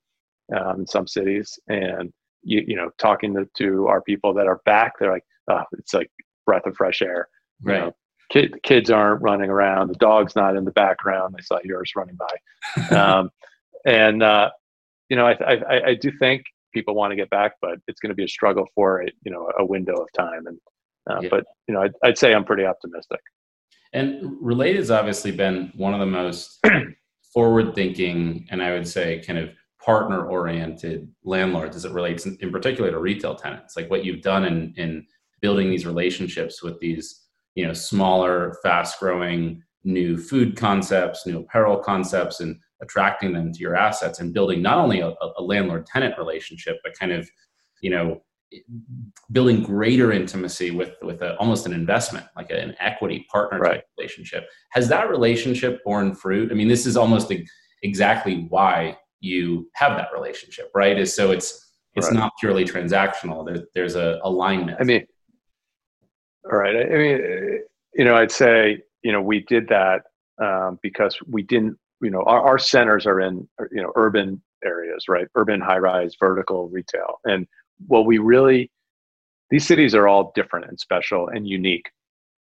um, 0.56 0.80
in 0.80 0.86
some 0.86 1.06
cities 1.06 1.58
and, 1.68 2.12
you, 2.42 2.64
you 2.66 2.76
know, 2.76 2.90
talking 2.98 3.34
to, 3.34 3.46
to, 3.58 3.88
our 3.88 4.00
people 4.00 4.32
that 4.34 4.46
are 4.46 4.60
back, 4.64 4.94
they're 4.98 5.12
like, 5.12 5.24
oh, 5.50 5.64
it's 5.72 5.92
like 5.92 6.10
breath 6.46 6.64
of 6.66 6.76
fresh 6.76 7.02
air. 7.02 7.28
Right. 7.62 7.74
You 7.74 7.80
know, 7.80 7.92
kid, 8.30 8.62
kids 8.62 8.90
aren't 8.90 9.20
running 9.20 9.50
around. 9.50 9.88
The 9.88 9.94
dog's 9.96 10.34
not 10.34 10.56
in 10.56 10.64
the 10.64 10.72
background. 10.72 11.34
I 11.38 11.42
saw 11.42 11.58
yours 11.62 11.92
running 11.94 12.16
by. 12.16 12.90
um, 12.96 13.30
and, 13.84 14.22
uh, 14.22 14.50
you 15.10 15.16
know, 15.16 15.26
I, 15.26 15.32
I, 15.32 15.86
I 15.88 15.94
do 15.94 16.10
think 16.18 16.44
people 16.72 16.94
want 16.94 17.10
to 17.10 17.16
get 17.16 17.28
back, 17.28 17.52
but 17.60 17.78
it's 17.86 18.00
going 18.00 18.10
to 18.10 18.16
be 18.16 18.24
a 18.24 18.28
struggle 18.28 18.66
for 18.74 19.02
it, 19.02 19.12
you 19.24 19.30
know, 19.30 19.50
a 19.58 19.64
window 19.64 19.94
of 19.94 20.08
time. 20.16 20.46
And 20.46 20.58
uh, 21.10 21.20
yeah. 21.20 21.28
But 21.30 21.44
you 21.68 21.74
know, 21.74 21.82
I'd, 21.82 21.92
I'd 22.04 22.18
say 22.18 22.34
I'm 22.34 22.44
pretty 22.44 22.64
optimistic. 22.64 23.20
And 23.92 24.36
Related 24.40 24.78
has 24.78 24.90
obviously 24.90 25.32
been 25.32 25.72
one 25.76 25.92
of 25.92 26.00
the 26.00 26.06
most 26.06 26.64
forward-thinking, 27.34 28.46
and 28.50 28.62
I 28.62 28.72
would 28.72 28.88
say 28.88 29.22
kind 29.26 29.38
of 29.38 29.50
partner-oriented 29.84 31.08
landlords 31.24 31.76
as 31.76 31.84
it 31.84 31.92
relates, 31.92 32.24
in, 32.24 32.38
in 32.40 32.50
particular, 32.50 32.90
to 32.90 32.98
retail 32.98 33.34
tenants. 33.34 33.76
Like 33.76 33.90
what 33.90 34.04
you've 34.04 34.22
done 34.22 34.44
in 34.44 34.74
in 34.76 35.06
building 35.40 35.68
these 35.68 35.84
relationships 35.84 36.62
with 36.62 36.78
these, 36.78 37.26
you 37.54 37.66
know, 37.66 37.72
smaller, 37.72 38.56
fast-growing 38.62 39.62
new 39.84 40.16
food 40.16 40.56
concepts, 40.56 41.26
new 41.26 41.40
apparel 41.40 41.78
concepts, 41.78 42.40
and 42.40 42.56
attracting 42.80 43.32
them 43.32 43.52
to 43.52 43.58
your 43.58 43.76
assets 43.76 44.20
and 44.20 44.32
building 44.32 44.62
not 44.62 44.78
only 44.78 45.00
a, 45.00 45.12
a 45.36 45.42
landlord-tenant 45.42 46.16
relationship, 46.16 46.78
but 46.84 46.98
kind 46.98 47.12
of, 47.12 47.28
you 47.80 47.90
know, 47.90 48.22
building 49.30 49.62
greater 49.62 50.12
intimacy 50.12 50.70
with 50.70 50.92
with 51.02 51.22
a, 51.22 51.36
almost 51.36 51.66
an 51.66 51.72
investment 51.72 52.26
like 52.36 52.50
an 52.50 52.74
equity 52.80 53.26
partner 53.30 53.58
right. 53.58 53.74
type 53.74 53.84
relationship. 53.98 54.48
Has 54.70 54.88
that 54.88 55.10
relationship 55.10 55.82
borne 55.84 56.14
fruit? 56.14 56.50
I 56.50 56.54
mean 56.54 56.68
this 56.68 56.86
is 56.86 56.96
almost 56.96 57.32
exactly 57.82 58.46
why 58.48 58.96
you 59.20 59.68
have 59.74 59.96
that 59.96 60.08
relationship 60.14 60.70
right? 60.74 60.98
Is 60.98 61.14
so 61.14 61.30
it's 61.30 61.70
it's 61.94 62.08
right. 62.08 62.16
not 62.16 62.32
purely 62.40 62.64
transactional. 62.64 63.46
There, 63.46 63.64
there's 63.74 63.96
a 63.96 64.18
alignment. 64.24 64.78
I 64.80 64.84
mean 64.84 65.06
all 66.50 66.58
right. 66.58 66.74
I 66.76 66.96
mean 66.96 67.62
you 67.94 68.04
know 68.06 68.16
i'd 68.16 68.32
say 68.32 68.78
you 69.02 69.12
know 69.12 69.20
we 69.20 69.40
did 69.40 69.68
that 69.68 70.00
um, 70.42 70.78
because 70.82 71.16
we 71.28 71.42
didn't 71.42 71.76
you 72.00 72.10
know 72.10 72.22
our, 72.22 72.40
our 72.40 72.58
centers 72.58 73.06
are 73.06 73.20
in 73.20 73.46
you 73.70 73.82
know 73.82 73.92
urban 73.96 74.42
areas 74.64 75.04
right? 75.08 75.26
Urban 75.34 75.60
high 75.60 75.78
rise 75.78 76.14
vertical 76.18 76.68
retail. 76.68 77.20
And 77.24 77.46
what 77.86 78.06
we 78.06 78.18
really 78.18 78.70
these 79.50 79.66
cities 79.66 79.94
are 79.94 80.08
all 80.08 80.32
different 80.34 80.66
and 80.66 80.80
special 80.80 81.28
and 81.28 81.46
unique. 81.46 81.90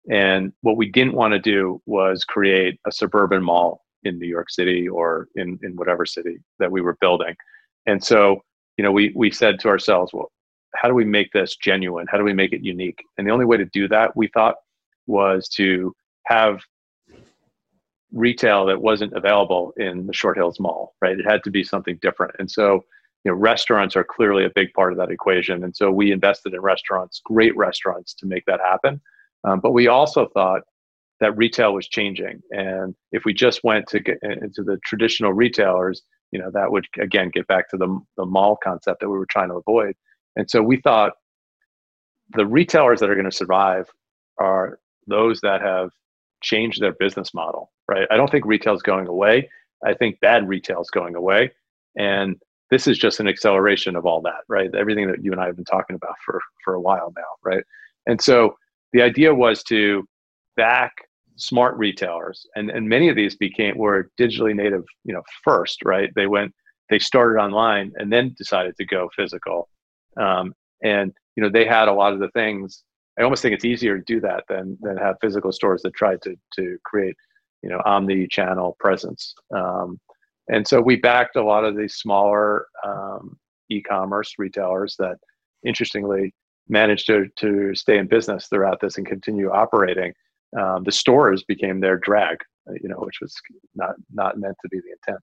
And 0.08 0.52
what 0.60 0.76
we 0.76 0.88
didn't 0.88 1.14
want 1.14 1.32
to 1.32 1.40
do 1.40 1.82
was 1.84 2.24
create 2.24 2.78
a 2.86 2.92
suburban 2.92 3.42
mall 3.42 3.82
in 4.04 4.18
new 4.18 4.26
york 4.26 4.48
city 4.48 4.88
or 4.88 5.28
in, 5.34 5.58
in 5.62 5.76
whatever 5.76 6.06
city 6.06 6.38
that 6.58 6.70
we 6.70 6.80
were 6.80 6.96
building. 7.00 7.34
And 7.86 8.02
so 8.02 8.42
you 8.78 8.84
know 8.84 8.92
we, 8.92 9.12
we 9.14 9.30
said 9.30 9.58
to 9.60 9.68
ourselves 9.68 10.12
well 10.12 10.30
how 10.76 10.86
do 10.86 10.94
we 10.94 11.04
make 11.04 11.32
this 11.32 11.56
genuine? 11.56 12.06
How 12.08 12.16
do 12.16 12.22
we 12.22 12.32
make 12.32 12.52
it 12.52 12.62
unique? 12.62 13.02
And 13.18 13.26
the 13.26 13.32
only 13.32 13.44
way 13.44 13.56
to 13.56 13.64
do 13.66 13.88
that 13.88 14.16
we 14.16 14.28
thought 14.28 14.54
was 15.08 15.48
to 15.48 15.92
have 16.26 16.60
retail 18.12 18.66
that 18.66 18.80
wasn't 18.80 19.12
available 19.14 19.72
in 19.76 20.06
the 20.06 20.12
short 20.12 20.36
hills 20.36 20.60
mall 20.60 20.94
right? 21.02 21.18
It 21.18 21.26
had 21.28 21.42
to 21.44 21.50
be 21.50 21.64
something 21.64 21.98
different. 22.00 22.36
And 22.38 22.50
so 22.50 22.84
you 23.24 23.30
know, 23.30 23.36
restaurants 23.36 23.96
are 23.96 24.04
clearly 24.04 24.44
a 24.44 24.50
big 24.54 24.72
part 24.72 24.92
of 24.92 24.98
that 24.98 25.10
equation. 25.10 25.62
And 25.64 25.76
so 25.76 25.90
we 25.90 26.12
invested 26.12 26.54
in 26.54 26.60
restaurants, 26.60 27.20
great 27.24 27.56
restaurants 27.56 28.14
to 28.14 28.26
make 28.26 28.44
that 28.46 28.60
happen. 28.60 29.00
Um, 29.44 29.60
but 29.60 29.72
we 29.72 29.88
also 29.88 30.28
thought 30.32 30.62
that 31.20 31.36
retail 31.36 31.74
was 31.74 31.86
changing. 31.86 32.40
And 32.50 32.94
if 33.12 33.24
we 33.24 33.34
just 33.34 33.62
went 33.62 33.86
to 33.88 34.00
get 34.00 34.18
into 34.22 34.62
the 34.62 34.78
traditional 34.84 35.32
retailers, 35.32 36.02
you 36.32 36.38
know, 36.38 36.50
that 36.52 36.70
would 36.70 36.86
again 36.98 37.30
get 37.32 37.46
back 37.46 37.68
to 37.70 37.76
the, 37.76 38.00
the 38.16 38.24
mall 38.24 38.56
concept 38.62 39.00
that 39.00 39.08
we 39.10 39.18
were 39.18 39.26
trying 39.26 39.50
to 39.50 39.56
avoid. 39.56 39.94
And 40.36 40.48
so 40.48 40.62
we 40.62 40.80
thought 40.80 41.12
the 42.30 42.46
retailers 42.46 43.00
that 43.00 43.10
are 43.10 43.14
going 43.14 43.30
to 43.30 43.36
survive 43.36 43.86
are 44.38 44.78
those 45.06 45.40
that 45.40 45.60
have 45.60 45.90
changed 46.42 46.80
their 46.80 46.94
business 46.98 47.34
model, 47.34 47.70
right? 47.88 48.06
I 48.10 48.16
don't 48.16 48.30
think 48.30 48.46
retail 48.46 48.74
is 48.74 48.82
going 48.82 49.08
away. 49.08 49.50
I 49.84 49.94
think 49.94 50.20
bad 50.20 50.48
retail 50.48 50.80
is 50.80 50.90
going 50.90 51.16
away. 51.16 51.50
And 51.96 52.36
this 52.70 52.86
is 52.86 52.98
just 52.98 53.20
an 53.20 53.28
acceleration 53.28 53.96
of 53.96 54.06
all 54.06 54.22
that, 54.22 54.42
right? 54.48 54.72
Everything 54.74 55.08
that 55.08 55.24
you 55.24 55.32
and 55.32 55.40
I 55.40 55.46
have 55.46 55.56
been 55.56 55.64
talking 55.64 55.96
about 55.96 56.14
for, 56.24 56.40
for 56.64 56.74
a 56.74 56.80
while 56.80 57.12
now, 57.16 57.22
right? 57.44 57.64
And 58.06 58.20
so 58.20 58.54
the 58.92 59.02
idea 59.02 59.34
was 59.34 59.62
to 59.64 60.06
back 60.56 60.92
smart 61.36 61.76
retailers 61.78 62.46
and, 62.54 62.70
and 62.70 62.88
many 62.88 63.08
of 63.08 63.16
these 63.16 63.34
became 63.36 63.76
were 63.76 64.10
digitally 64.18 64.54
native 64.54 64.84
you 65.04 65.14
know 65.14 65.22
first 65.42 65.78
right 65.84 66.10
they 66.14 66.26
went 66.26 66.52
they 66.90 66.98
started 66.98 67.40
online 67.40 67.90
and 67.96 68.12
then 68.12 68.34
decided 68.36 68.76
to 68.76 68.84
go 68.84 69.08
physical 69.16 69.68
um, 70.20 70.52
and 70.82 71.12
you 71.36 71.42
know 71.42 71.48
they 71.48 71.64
had 71.64 71.88
a 71.88 71.92
lot 71.92 72.12
of 72.12 72.18
the 72.18 72.28
things 72.30 72.84
i 73.18 73.22
almost 73.22 73.40
think 73.40 73.54
it's 73.54 73.64
easier 73.64 73.96
to 73.96 74.04
do 74.04 74.20
that 74.20 74.44
than 74.50 74.76
than 74.82 74.98
have 74.98 75.16
physical 75.22 75.50
stores 75.50 75.80
that 75.80 75.94
tried 75.94 76.20
to 76.20 76.36
to 76.54 76.76
create 76.84 77.16
you 77.62 77.70
know 77.70 77.80
omni 77.86 78.26
channel 78.26 78.76
presence 78.78 79.34
um, 79.54 79.98
and 80.52 80.66
so 80.66 80.80
we 80.80 80.96
backed 80.96 81.36
a 81.36 81.44
lot 81.44 81.64
of 81.64 81.76
these 81.76 81.94
smaller 81.94 82.66
um, 82.86 83.38
e-commerce 83.70 84.34
retailers 84.38 84.96
that 84.98 85.16
interestingly 85.64 86.34
managed 86.68 87.06
to 87.06 87.26
to 87.36 87.74
stay 87.74 87.98
in 87.98 88.06
business 88.06 88.46
throughout 88.48 88.80
this 88.80 88.98
and 88.98 89.06
continue 89.06 89.50
operating 89.50 90.12
um, 90.58 90.82
the 90.84 90.92
stores 90.92 91.44
became 91.44 91.80
their 91.80 91.96
drag, 91.96 92.38
uh, 92.68 92.72
you 92.82 92.88
know, 92.88 92.96
which 92.98 93.20
was 93.20 93.34
not 93.74 93.94
not 94.12 94.38
meant 94.38 94.56
to 94.62 94.68
be 94.68 94.80
the 94.80 94.92
intent. 94.92 95.22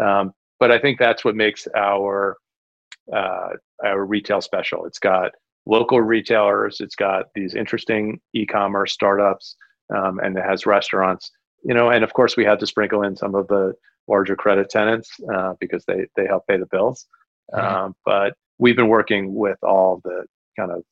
Um, 0.00 0.32
but 0.58 0.70
I 0.70 0.78
think 0.78 0.98
that's 0.98 1.24
what 1.24 1.34
makes 1.34 1.66
our 1.76 2.36
uh, 3.14 3.50
our 3.84 4.04
retail 4.04 4.40
special. 4.40 4.84
It's 4.84 4.98
got 4.98 5.32
local 5.66 6.00
retailers, 6.00 6.80
it's 6.80 6.94
got 6.96 7.26
these 7.34 7.54
interesting 7.54 8.20
e-commerce 8.34 8.92
startups, 8.92 9.56
um, 9.94 10.20
and 10.22 10.36
it 10.36 10.44
has 10.44 10.66
restaurants. 10.66 11.30
You 11.64 11.74
know, 11.74 11.90
and 11.90 12.04
of 12.04 12.12
course 12.12 12.36
we 12.36 12.44
had 12.44 12.60
to 12.60 12.66
sprinkle 12.66 13.02
in 13.02 13.16
some 13.16 13.34
of 13.34 13.48
the 13.48 13.72
larger 14.08 14.36
credit 14.36 14.70
tenants 14.70 15.10
uh, 15.34 15.54
because 15.60 15.84
they 15.86 16.06
they 16.16 16.26
help 16.26 16.46
pay 16.46 16.56
the 16.58 16.66
bills. 16.66 17.06
Mm-hmm. 17.54 17.92
but 18.04 18.34
we've 18.58 18.74
been 18.74 18.88
working 18.88 19.32
with 19.32 19.58
all 19.62 20.00
the 20.02 20.24
kind 20.58 20.72
of 20.72 20.82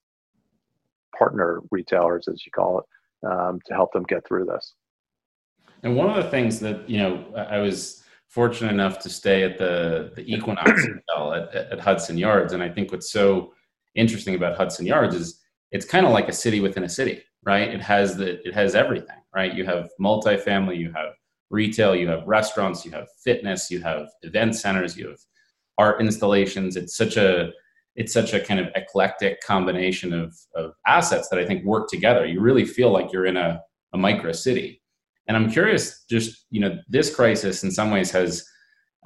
partner 1.19 1.61
retailers, 1.73 2.29
as 2.29 2.47
you 2.47 2.53
call 2.53 2.79
it, 2.79 3.29
um, 3.29 3.61
to 3.67 3.75
help 3.75 3.93
them 3.93 4.05
get 4.05 4.25
through 4.27 4.45
this. 4.45 4.75
And 5.83 5.97
one 5.97 6.09
of 6.09 6.17
the 6.17 6.31
things 6.31 6.61
that 6.61 6.89
you 6.89 6.99
know, 6.99 7.25
I 7.37 7.59
was 7.59 8.05
fortunate 8.29 8.73
enough 8.73 8.99
to 9.01 9.09
stay 9.09 9.43
at 9.43 9.59
the 9.59 10.13
the 10.17 10.23
Equinox 10.33 10.71
Hotel 11.09 11.35
at, 11.35 11.55
at 11.55 11.81
Hudson 11.81 12.19
Yards, 12.19 12.53
and 12.53 12.63
I 12.63 12.69
think 12.69 12.93
what's 12.93 13.11
so 13.11 13.53
interesting 13.95 14.35
about 14.35 14.57
Hudson 14.57 14.87
Yards 14.87 15.15
is 15.15 15.41
it's 15.71 15.85
kind 15.85 16.07
of 16.07 16.13
like 16.13 16.29
a 16.29 16.33
city 16.33 16.61
within 16.61 16.85
a 16.85 16.89
city, 16.89 17.23
right? 17.45 17.69
It 17.69 17.81
has 17.81 18.17
the 18.17 18.47
it 18.47 18.55
has 18.55 18.75
everything, 18.75 19.17
right? 19.35 19.53
You 19.53 19.65
have 19.67 19.91
multifamily, 20.01 20.79
you 20.79 20.93
have 20.93 21.15
retail, 21.51 21.95
you 21.95 22.09
have 22.09 22.27
restaurants, 22.27 22.85
you 22.85 22.91
have 22.93 23.07
fitness, 23.23 23.71
you 23.71 23.81
have 23.81 24.09
event 24.23 24.57
centers, 24.57 24.97
you 24.97 25.09
have 25.09 25.19
art 25.79 26.01
installations. 26.01 26.77
It's 26.77 26.97
such 26.97 27.17
a 27.17 27.51
it's 27.97 28.13
such 28.13 28.33
a 28.33 28.41
kind 28.41 28.59
of 28.59 28.69
eclectic 28.75 29.41
combination 29.41 30.13
of, 30.13 30.37
of 30.57 30.73
assets 30.87 31.29
that 31.29 31.39
I 31.39 31.47
think 31.47 31.65
work 31.65 31.89
together. 31.89 32.27
You 32.27 32.41
really 32.41 32.65
feel 32.65 32.91
like 32.91 33.13
you're 33.13 33.27
in 33.27 33.37
a, 33.37 33.61
a 33.93 33.99
micro 33.99 34.33
city. 34.33 34.83
And 35.29 35.37
I'm 35.37 35.49
curious, 35.51 36.05
just, 36.11 36.47
you 36.51 36.61
know, 36.61 36.77
this 36.89 37.15
crisis 37.15 37.63
in 37.63 37.71
some 37.71 37.93
ways 37.93 38.11
has 38.11 38.45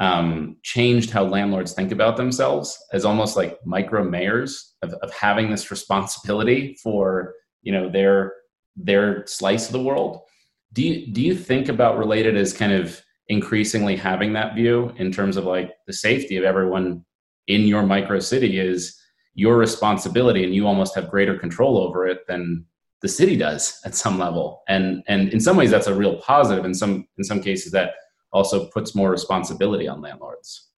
um, 0.00 0.57
changed 0.62 1.11
how 1.11 1.25
landlords 1.25 1.75
think 1.75 1.92
about 1.92 2.16
themselves 2.16 2.76
as 2.92 3.04
almost 3.04 3.37
like 3.37 3.59
micro 3.66 4.02
mayors 4.02 4.75
of, 4.83 4.95
of 4.95 5.12
having 5.12 5.50
this 5.50 5.71
responsibility 5.71 6.75
for, 6.83 7.35
you 7.62 7.73
know, 7.73 7.90
their, 7.90 8.33
their 8.75 9.26
slice 9.26 9.66
of 9.66 9.73
the 9.73 9.83
world. 9.83 10.21
Do 10.73 10.83
you, 10.83 11.13
do 11.13 11.21
you 11.23 11.35
think 11.35 11.69
about 11.69 11.99
related 11.99 12.37
as 12.37 12.53
kind 12.53 12.73
of 12.73 13.01
increasingly 13.29 13.97
having 13.97 14.33
that 14.35 14.55
view 14.55 14.93
in 14.97 15.13
terms 15.13 15.37
of 15.37 15.45
like 15.45 15.75
the 15.87 15.93
safety 15.93 16.37
of 16.37 16.45
everyone 16.45 17.05
in 17.47 17.63
your 17.63 17.83
micro 17.83 18.19
city 18.19 18.59
is 18.59 18.99
your 19.35 19.57
responsibility 19.57 20.45
and 20.45 20.55
you 20.55 20.67
almost 20.67 20.95
have 20.95 21.11
greater 21.11 21.39
control 21.39 21.79
over 21.79 22.07
it 22.07 22.27
than 22.27 22.65
the 23.01 23.09
city 23.09 23.37
does 23.37 23.81
at 23.85 23.95
some 23.95 24.19
level? 24.19 24.63
And 24.69 25.03
and 25.07 25.33
in 25.33 25.41
some 25.41 25.57
ways 25.57 25.71
that's 25.71 25.87
a 25.87 25.95
real 25.95 26.17
positive. 26.17 26.65
In 26.65 26.75
some 26.75 27.07
in 27.17 27.25
some 27.25 27.41
cases 27.41 27.73
that 27.73 27.93
also 28.33 28.67
puts 28.67 28.95
more 28.95 29.11
responsibility 29.11 29.89
on 29.89 30.01
landlords. 30.01 30.69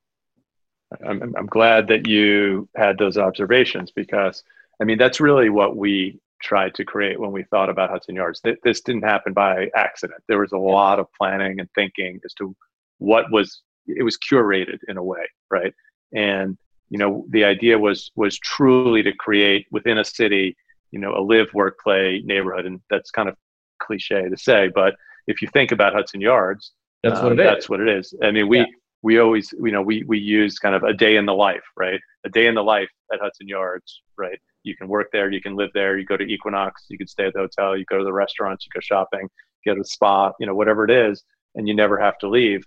I'm, 1.07 1.35
I'm 1.37 1.47
glad 1.47 1.89
that 1.89 2.07
you 2.07 2.69
had 2.77 2.99
those 2.99 3.17
observations 3.17 3.93
because 3.93 4.43
i 4.81 4.85
mean 4.85 4.99
that's 4.99 5.21
really 5.21 5.49
what 5.49 5.77
we 5.77 6.19
tried 6.41 6.75
to 6.75 6.85
create 6.85 7.21
when 7.21 7.33
we 7.33 7.45
thought 7.45 7.69
about 7.69 7.91
hudson 7.91 8.15
yards. 8.15 8.41
This 8.65 8.81
didn't 8.81 9.03
happen 9.05 9.33
by 9.33 9.69
accident. 9.75 10.23
There 10.29 10.39
was 10.39 10.53
a 10.53 10.59
lot 10.59 10.99
of 10.99 11.07
planning 11.17 11.61
and 11.61 11.69
thinking 11.75 12.21
as 12.25 12.35
to 12.35 12.55
what 12.99 13.31
was 13.31 13.63
it 13.87 14.03
was 14.03 14.19
curated 14.19 14.79
in 14.89 14.97
a 14.97 15.03
way 15.03 15.27
right? 15.51 15.75
And 16.13 16.57
you 16.89 16.99
know 16.99 17.25
the 17.31 17.45
idea 17.45 17.79
was 17.79 18.11
was 18.17 18.39
truly 18.39 19.03
to 19.03 19.13
create 19.13 19.67
within 19.71 19.99
a 19.99 20.05
city 20.05 20.57
you 20.91 20.99
know 20.99 21.15
a 21.17 21.23
live 21.23 21.49
work 21.55 21.79
play 21.83 22.23
neighborhood. 22.25 22.67
And 22.67 22.81
that's 22.91 23.11
kind 23.11 23.29
of 23.29 23.37
cliche 23.81 24.29
to 24.29 24.37
say 24.37 24.69
but 24.75 24.95
if 25.27 25.41
you 25.41 25.49
think 25.49 25.73
about 25.73 25.95
hudson 25.95 26.21
yards 26.21 26.73
that's 27.03 27.19
um, 27.19 27.25
what 27.25 27.33
it 27.33 27.37
that's 27.37 27.65
is. 27.65 27.69
what 27.71 27.81
it 27.81 27.89
is. 27.89 28.15
I 28.23 28.31
mean 28.31 28.49
we 28.49 28.59
yeah. 28.59 28.67
We 29.02 29.19
always 29.19 29.52
you 29.52 29.73
know 29.73 29.83
we 29.83 30.04
we 30.04 30.19
use 30.19 30.59
kind 30.59 30.75
of 30.75 30.83
a 30.83 30.92
day 30.92 31.16
in 31.16 31.26
the 31.26 31.35
life 31.35 31.64
right? 31.76 32.00
A 32.25 32.28
day 32.28 32.47
in 32.47 32.54
the 32.54 32.62
life 32.62 32.90
at 33.12 33.21
hudson 33.21 33.49
yards 33.49 34.02
right? 34.16 34.38
You 34.62 34.76
can 34.76 34.88
work 34.88 35.09
there 35.12 35.30
you 35.30 35.40
can 35.40 35.57
live 35.57 35.71
there 35.75 35.99
you 35.99 36.04
go 36.04 36.16
to 36.16 36.25
equinox 36.25 36.85
you 36.88 36.99
can 36.99 37.07
stay 37.07 37.26
at 37.26 37.33
the 37.33 37.40
hotel 37.40 37.76
you 37.76 37.85
go 37.87 37.99
to 37.99 38.04
the 38.04 38.12
restaurants 38.12 38.66
you 38.66 38.71
go 38.75 38.80
shopping 38.83 39.28
get 39.64 39.78
a 39.78 39.85
spa 39.85 40.33
you 40.38 40.47
know 40.47 40.54
whatever 40.54 40.85
it 40.85 40.90
is 40.90 41.23
and 41.54 41.69
you 41.69 41.75
never 41.75 41.99
have 41.99 42.19
to 42.19 42.28
leave. 42.28 42.64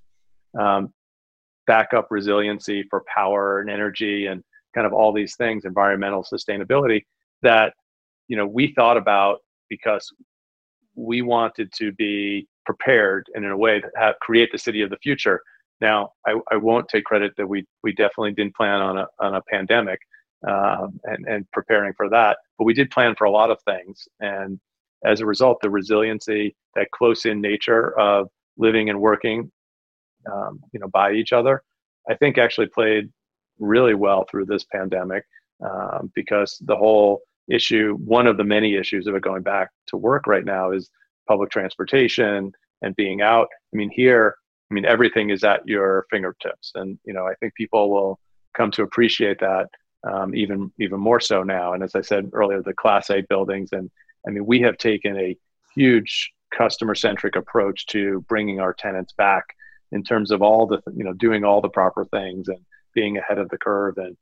Um, 0.59 0.93
backup 1.65 2.07
resiliency 2.09 2.83
for 2.89 3.03
power 3.13 3.61
and 3.61 3.69
energy 3.69 4.25
and 4.27 4.43
kind 4.75 4.85
of 4.85 4.93
all 4.93 5.13
these 5.13 5.35
things, 5.35 5.65
environmental 5.65 6.23
sustainability 6.23 7.03
that 7.41 7.73
you 8.27 8.37
know 8.37 8.45
we 8.45 8.73
thought 8.73 8.97
about 8.97 9.39
because 9.69 10.11
we 10.95 11.21
wanted 11.21 11.71
to 11.73 11.91
be 11.93 12.47
prepared 12.65 13.25
and 13.33 13.43
in 13.43 13.51
a 13.51 13.57
way 13.57 13.79
that 13.79 13.91
have, 13.97 14.15
create 14.21 14.49
the 14.51 14.57
city 14.57 14.81
of 14.81 14.89
the 14.89 14.97
future. 14.97 15.41
Now, 15.83 16.13
I, 16.25 16.39
I 16.51 16.55
won't 16.55 16.87
take 16.87 17.03
credit 17.03 17.33
that 17.37 17.47
we 17.47 17.65
we 17.83 17.91
definitely 17.93 18.33
didn't 18.33 18.55
plan 18.55 18.81
on 18.81 18.97
a 18.97 19.07
on 19.19 19.35
a 19.35 19.41
pandemic 19.51 19.99
um, 20.47 20.99
and 21.03 21.27
and 21.27 21.51
preparing 21.51 21.93
for 21.95 22.09
that, 22.09 22.37
but 22.57 22.63
we 22.65 22.73
did 22.73 22.89
plan 22.89 23.15
for 23.17 23.25
a 23.25 23.31
lot 23.31 23.51
of 23.51 23.59
things. 23.63 24.07
And 24.21 24.59
as 25.05 25.19
a 25.19 25.25
result, 25.25 25.59
the 25.61 25.69
resiliency, 25.69 26.55
that 26.75 26.89
close 26.91 27.25
in 27.25 27.41
nature 27.41 27.99
of 27.99 28.29
living 28.57 28.89
and 28.89 29.01
working 29.01 29.51
um, 30.31 30.61
you 30.71 30.79
know, 30.79 30.87
by 30.87 31.11
each 31.11 31.33
other, 31.33 31.63
I 32.09 32.15
think 32.15 32.37
actually 32.37 32.67
played 32.67 33.09
really 33.59 33.93
well 33.93 34.25
through 34.29 34.45
this 34.45 34.65
pandemic 34.71 35.25
um, 35.63 36.11
because 36.15 36.57
the 36.65 36.75
whole 36.75 37.21
issue, 37.49 37.97
one 38.05 38.27
of 38.27 38.37
the 38.37 38.43
many 38.43 38.75
issues 38.75 39.07
of 39.07 39.15
it 39.15 39.21
going 39.23 39.43
back 39.43 39.69
to 39.87 39.97
work 39.97 40.27
right 40.27 40.45
now 40.45 40.71
is 40.71 40.89
public 41.27 41.49
transportation 41.51 42.51
and 42.81 42.95
being 42.95 43.21
out. 43.21 43.47
I 43.73 43.77
mean, 43.77 43.89
here, 43.93 44.35
I 44.69 44.73
mean, 44.73 44.85
everything 44.85 45.29
is 45.29 45.43
at 45.43 45.67
your 45.67 46.05
fingertips, 46.09 46.71
and 46.75 46.97
you 47.05 47.13
know, 47.13 47.27
I 47.27 47.35
think 47.35 47.53
people 47.55 47.89
will 47.91 48.19
come 48.55 48.71
to 48.71 48.83
appreciate 48.83 49.39
that 49.39 49.67
um, 50.03 50.35
even 50.35 50.71
even 50.79 50.99
more 50.99 51.19
so 51.19 51.43
now. 51.43 51.73
And 51.73 51.83
as 51.83 51.95
I 51.95 52.01
said 52.01 52.29
earlier, 52.33 52.61
the 52.61 52.73
Class 52.73 53.09
A 53.09 53.21
buildings, 53.21 53.69
and 53.71 53.89
I 54.27 54.31
mean, 54.31 54.45
we 54.45 54.61
have 54.61 54.77
taken 54.77 55.17
a 55.17 55.37
huge 55.75 56.31
customer 56.55 56.95
centric 56.95 57.35
approach 57.35 57.87
to 57.87 58.23
bringing 58.27 58.59
our 58.59 58.73
tenants 58.73 59.13
back 59.13 59.55
in 59.91 60.03
terms 60.03 60.31
of 60.31 60.41
all 60.41 60.67
the 60.67 60.81
you 60.95 61.03
know 61.03 61.13
doing 61.13 61.43
all 61.43 61.61
the 61.61 61.69
proper 61.69 62.05
things 62.05 62.47
and 62.47 62.59
being 62.93 63.17
ahead 63.17 63.39
of 63.39 63.49
the 63.49 63.57
curve 63.57 63.97
and 63.97 64.15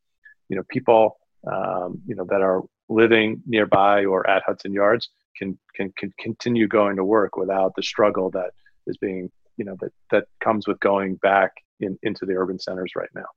you 0.49 0.55
know 0.55 0.63
people 0.69 1.17
um, 1.51 2.01
you 2.05 2.15
know 2.15 2.25
that 2.25 2.41
are 2.41 2.61
living 2.89 3.41
nearby 3.45 4.05
or 4.05 4.29
at 4.29 4.43
Hudson 4.45 4.73
Yards 4.73 5.09
can, 5.37 5.57
can 5.75 5.91
can 5.97 6.13
continue 6.19 6.67
going 6.67 6.97
to 6.97 7.03
work 7.03 7.37
without 7.37 7.73
the 7.75 7.83
struggle 7.83 8.29
that 8.31 8.51
is 8.87 8.97
being 8.97 9.31
you 9.61 9.65
know 9.65 9.77
that 9.79 9.93
that 10.09 10.25
comes 10.43 10.67
with 10.67 10.79
going 10.79 11.15
back 11.15 11.51
in, 11.79 11.97
into 12.03 12.25
the 12.25 12.33
urban 12.33 12.57
centers 12.57 12.93
right 12.95 13.09
now. 13.13 13.29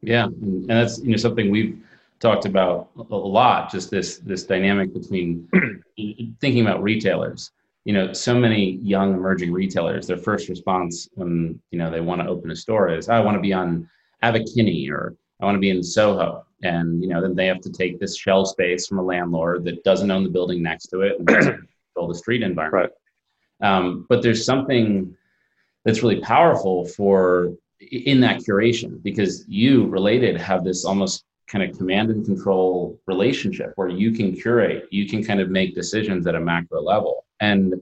Yeah, 0.00 0.24
and 0.24 0.66
that's 0.66 0.98
you 1.00 1.10
know 1.10 1.16
something 1.18 1.50
we've 1.50 1.78
talked 2.18 2.46
about 2.46 2.88
a 3.10 3.16
lot. 3.16 3.70
Just 3.70 3.90
this 3.90 4.18
this 4.18 4.44
dynamic 4.44 4.94
between 4.94 5.48
thinking 6.40 6.62
about 6.62 6.82
retailers 6.82 7.50
you 7.84 7.92
know 7.92 8.12
so 8.12 8.34
many 8.34 8.80
young 8.82 9.14
emerging 9.14 9.52
retailers 9.52 10.08
their 10.08 10.16
first 10.16 10.48
response 10.48 11.08
when 11.14 11.60
you 11.70 11.78
know 11.78 11.88
they 11.88 12.00
want 12.00 12.20
to 12.20 12.26
open 12.26 12.50
a 12.50 12.56
store 12.56 12.88
is 12.88 13.08
i 13.08 13.20
want 13.20 13.36
to 13.36 13.40
be 13.40 13.52
on 13.52 13.88
Abbot 14.22 14.48
Kinney 14.52 14.90
or 14.90 15.16
I 15.40 15.44
want 15.44 15.56
to 15.56 15.60
be 15.60 15.70
in 15.70 15.82
Soho. 15.82 16.44
And, 16.62 17.02
you 17.02 17.08
know, 17.08 17.20
then 17.20 17.34
they 17.34 17.46
have 17.46 17.60
to 17.60 17.70
take 17.70 18.00
this 18.00 18.16
shell 18.16 18.44
space 18.44 18.86
from 18.86 18.98
a 18.98 19.02
landlord 19.02 19.64
that 19.64 19.84
doesn't 19.84 20.10
own 20.10 20.24
the 20.24 20.30
building 20.30 20.62
next 20.62 20.86
to 20.88 21.02
it 21.02 21.18
and 21.18 21.28
control 21.28 22.08
the 22.08 22.14
street 22.14 22.42
environment. 22.42 22.92
Right. 23.60 23.68
Um, 23.76 24.06
but 24.08 24.22
there's 24.22 24.44
something 24.44 25.14
that's 25.86 26.02
really 26.02 26.20
powerful 26.20 26.84
for 26.84 27.52
in 27.92 28.20
that 28.20 28.40
curation 28.40 29.00
because 29.02 29.44
you 29.46 29.86
related 29.86 30.36
have 30.36 30.64
this 30.64 30.84
almost 30.84 31.24
kind 31.46 31.62
of 31.62 31.78
command 31.78 32.10
and 32.10 32.24
control 32.24 33.00
relationship 33.06 33.72
where 33.76 33.88
you 33.88 34.10
can 34.10 34.34
curate, 34.34 34.88
you 34.90 35.08
can 35.08 35.22
kind 35.22 35.40
of 35.40 35.48
make 35.48 35.76
decisions 35.76 36.26
at 36.26 36.34
a 36.34 36.40
macro 36.40 36.82
level. 36.82 37.24
And 37.38 37.74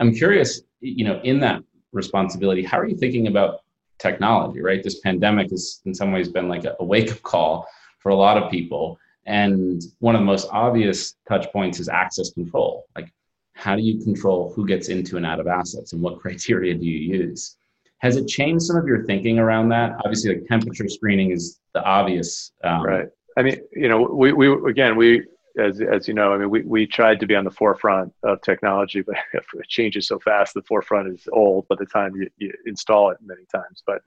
I'm 0.00 0.12
curious, 0.12 0.62
you 0.80 1.04
know, 1.04 1.20
in 1.22 1.38
that 1.40 1.62
responsibility, 1.92 2.64
how 2.64 2.76
are 2.80 2.88
you 2.88 2.96
thinking 2.96 3.28
about 3.28 3.60
technology, 4.00 4.60
right? 4.60 4.82
This 4.82 4.98
pandemic 4.98 5.50
has 5.50 5.80
in 5.84 5.94
some 5.94 6.10
ways 6.10 6.28
been 6.28 6.48
like 6.48 6.64
a, 6.64 6.74
a 6.80 6.84
wake 6.84 7.12
up 7.12 7.22
call 7.22 7.68
for 8.00 8.08
a 8.08 8.16
lot 8.16 8.36
of 8.36 8.50
people. 8.50 8.98
And 9.26 9.80
one 10.00 10.16
of 10.16 10.22
the 10.22 10.26
most 10.26 10.48
obvious 10.50 11.14
touch 11.28 11.52
points 11.52 11.78
is 11.78 11.88
access 11.88 12.30
control. 12.30 12.86
Like, 12.96 13.12
how 13.54 13.76
do 13.76 13.82
you 13.82 14.02
control 14.02 14.52
who 14.54 14.66
gets 14.66 14.88
into 14.88 15.16
and 15.16 15.24
out 15.24 15.40
of 15.40 15.46
assets 15.46 15.92
and 15.92 16.02
what 16.02 16.18
criteria 16.20 16.74
do 16.74 16.84
you 16.84 17.16
use? 17.18 17.56
Has 17.98 18.16
it 18.16 18.28
changed 18.28 18.64
some 18.66 18.76
of 18.76 18.86
your 18.86 19.04
thinking 19.04 19.38
around 19.38 19.70
that? 19.70 19.92
Obviously, 20.04 20.34
like 20.34 20.46
temperature 20.46 20.88
screening 20.88 21.30
is 21.30 21.60
the 21.72 21.82
obvious. 21.82 22.52
Um, 22.62 22.82
right. 22.82 23.08
I 23.36 23.42
mean, 23.42 23.56
you 23.72 23.88
know, 23.88 24.02
we, 24.02 24.32
we 24.32 24.70
again, 24.70 24.96
we, 24.96 25.24
as, 25.58 25.80
as 25.80 26.06
you 26.06 26.14
know, 26.14 26.34
I 26.34 26.38
mean, 26.38 26.50
we, 26.50 26.62
we 26.62 26.86
tried 26.86 27.20
to 27.20 27.26
be 27.26 27.34
on 27.34 27.44
the 27.44 27.50
forefront 27.50 28.12
of 28.22 28.42
technology, 28.42 29.02
but 29.02 29.16
it 29.32 29.68
changes 29.68 30.06
so 30.08 30.18
fast. 30.18 30.54
The 30.54 30.62
forefront 30.62 31.08
is 31.08 31.26
old 31.32 31.66
by 31.68 31.76
the 31.78 31.86
time 31.86 32.14
you, 32.16 32.28
you 32.36 32.52
install 32.66 33.10
it 33.10 33.18
many 33.24 33.44
times. 33.52 33.82
But, 33.86 34.02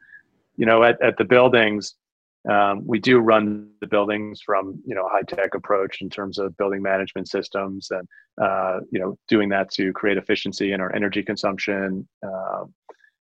you 0.57 0.65
know, 0.65 0.83
at, 0.83 1.01
at 1.01 1.17
the 1.17 1.23
buildings, 1.23 1.95
um, 2.49 2.85
we 2.85 2.99
do 2.99 3.19
run 3.19 3.69
the 3.81 3.87
buildings 3.87 4.41
from 4.45 4.81
you 4.85 4.95
know 4.95 5.07
high 5.11 5.23
tech 5.23 5.55
approach 5.55 6.01
in 6.01 6.09
terms 6.09 6.37
of 6.37 6.55
building 6.57 6.81
management 6.81 7.27
systems 7.27 7.89
and 7.91 8.07
uh, 8.41 8.79
you 8.91 8.99
know 8.99 9.17
doing 9.27 9.49
that 9.49 9.71
to 9.71 9.91
create 9.93 10.17
efficiency 10.17 10.71
in 10.71 10.81
our 10.81 10.95
energy 10.95 11.23
consumption. 11.23 12.07
Um, 12.23 12.73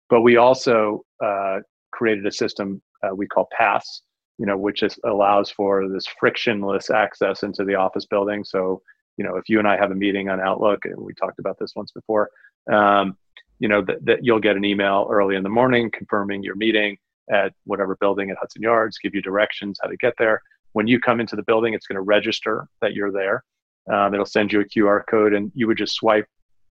but 0.09 0.21
we 0.21 0.37
also 0.37 1.03
uh, 1.23 1.59
created 1.91 2.25
a 2.25 2.31
system 2.31 2.81
uh, 3.03 3.13
we 3.13 3.27
call 3.27 3.47
Pass, 3.51 4.01
you 4.37 4.45
know, 4.45 4.57
which 4.57 4.83
is, 4.83 4.97
allows 5.05 5.49
for 5.51 5.87
this 5.89 6.05
frictionless 6.19 6.89
access 6.89 7.43
into 7.43 7.63
the 7.63 7.75
office 7.75 8.05
building. 8.05 8.43
So, 8.43 8.81
you 9.17 9.25
know, 9.25 9.35
if 9.35 9.49
you 9.49 9.59
and 9.59 9.67
I 9.67 9.77
have 9.77 9.91
a 9.91 9.95
meeting 9.95 10.29
on 10.29 10.39
Outlook, 10.39 10.85
and 10.85 10.97
we 10.97 11.13
talked 11.13 11.39
about 11.39 11.57
this 11.59 11.73
once 11.75 11.91
before, 11.91 12.29
um, 12.71 13.17
you 13.59 13.67
know, 13.67 13.83
that, 13.83 14.03
that 14.05 14.23
you'll 14.23 14.39
get 14.39 14.55
an 14.55 14.65
email 14.65 15.07
early 15.11 15.35
in 15.35 15.43
the 15.43 15.49
morning 15.49 15.89
confirming 15.91 16.43
your 16.43 16.55
meeting 16.55 16.97
at 17.31 17.53
whatever 17.65 17.97
building 17.99 18.29
at 18.29 18.37
Hudson 18.37 18.61
Yards, 18.61 18.97
give 18.97 19.13
you 19.13 19.21
directions 19.21 19.79
how 19.81 19.89
to 19.89 19.97
get 19.97 20.13
there. 20.17 20.41
When 20.73 20.87
you 20.87 20.99
come 20.99 21.19
into 21.19 21.35
the 21.35 21.43
building, 21.43 21.73
it's 21.73 21.87
going 21.87 21.95
to 21.95 22.01
register 22.01 22.67
that 22.81 22.93
you're 22.93 23.11
there. 23.11 23.43
Um, 23.91 24.13
it'll 24.13 24.25
send 24.25 24.51
you 24.51 24.61
a 24.61 24.65
QR 24.65 25.01
code, 25.09 25.33
and 25.33 25.51
you 25.55 25.67
would 25.67 25.77
just 25.77 25.95
swipe 25.95 26.27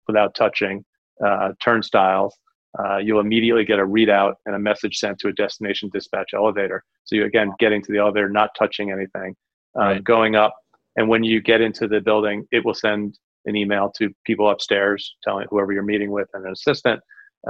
without 0.07 0.35
touching 0.35 0.85
uh, 1.25 1.53
turnstiles 1.63 2.37
uh, 2.79 2.97
you'll 2.99 3.21
immediately 3.21 3.65
get 3.65 3.79
a 3.79 3.87
readout 3.87 4.35
and 4.47 4.55
a 4.55 4.59
message 4.59 4.97
sent 4.97 5.19
to 5.19 5.29
a 5.29 5.33
destination 5.33 5.91
dispatch 5.93 6.31
elevator. 6.35 6.83
So 7.05 7.17
you 7.17 7.25
again 7.25 7.53
getting 7.59 7.83
to 7.83 7.93
the 7.93 7.99
elevator, 7.99 8.29
not 8.29 8.51
touching 8.59 8.91
anything, 8.91 9.35
um, 9.75 9.83
right. 9.83 10.05
going 10.05 10.37
up, 10.37 10.55
and 10.97 11.09
when 11.09 11.23
you 11.23 11.41
get 11.41 11.61
into 11.61 11.87
the 11.87 12.01
building, 12.01 12.47
it 12.51 12.65
will 12.65 12.75
send 12.75 13.19
an 13.45 13.57
email 13.57 13.93
to 13.99 14.11
people 14.25 14.49
upstairs, 14.51 15.17
telling 15.23 15.47
whoever 15.51 15.73
you're 15.73 15.83
meeting 15.83 16.11
with 16.11 16.29
and 16.33 16.47
an 16.47 16.53
assistant, 16.53 17.01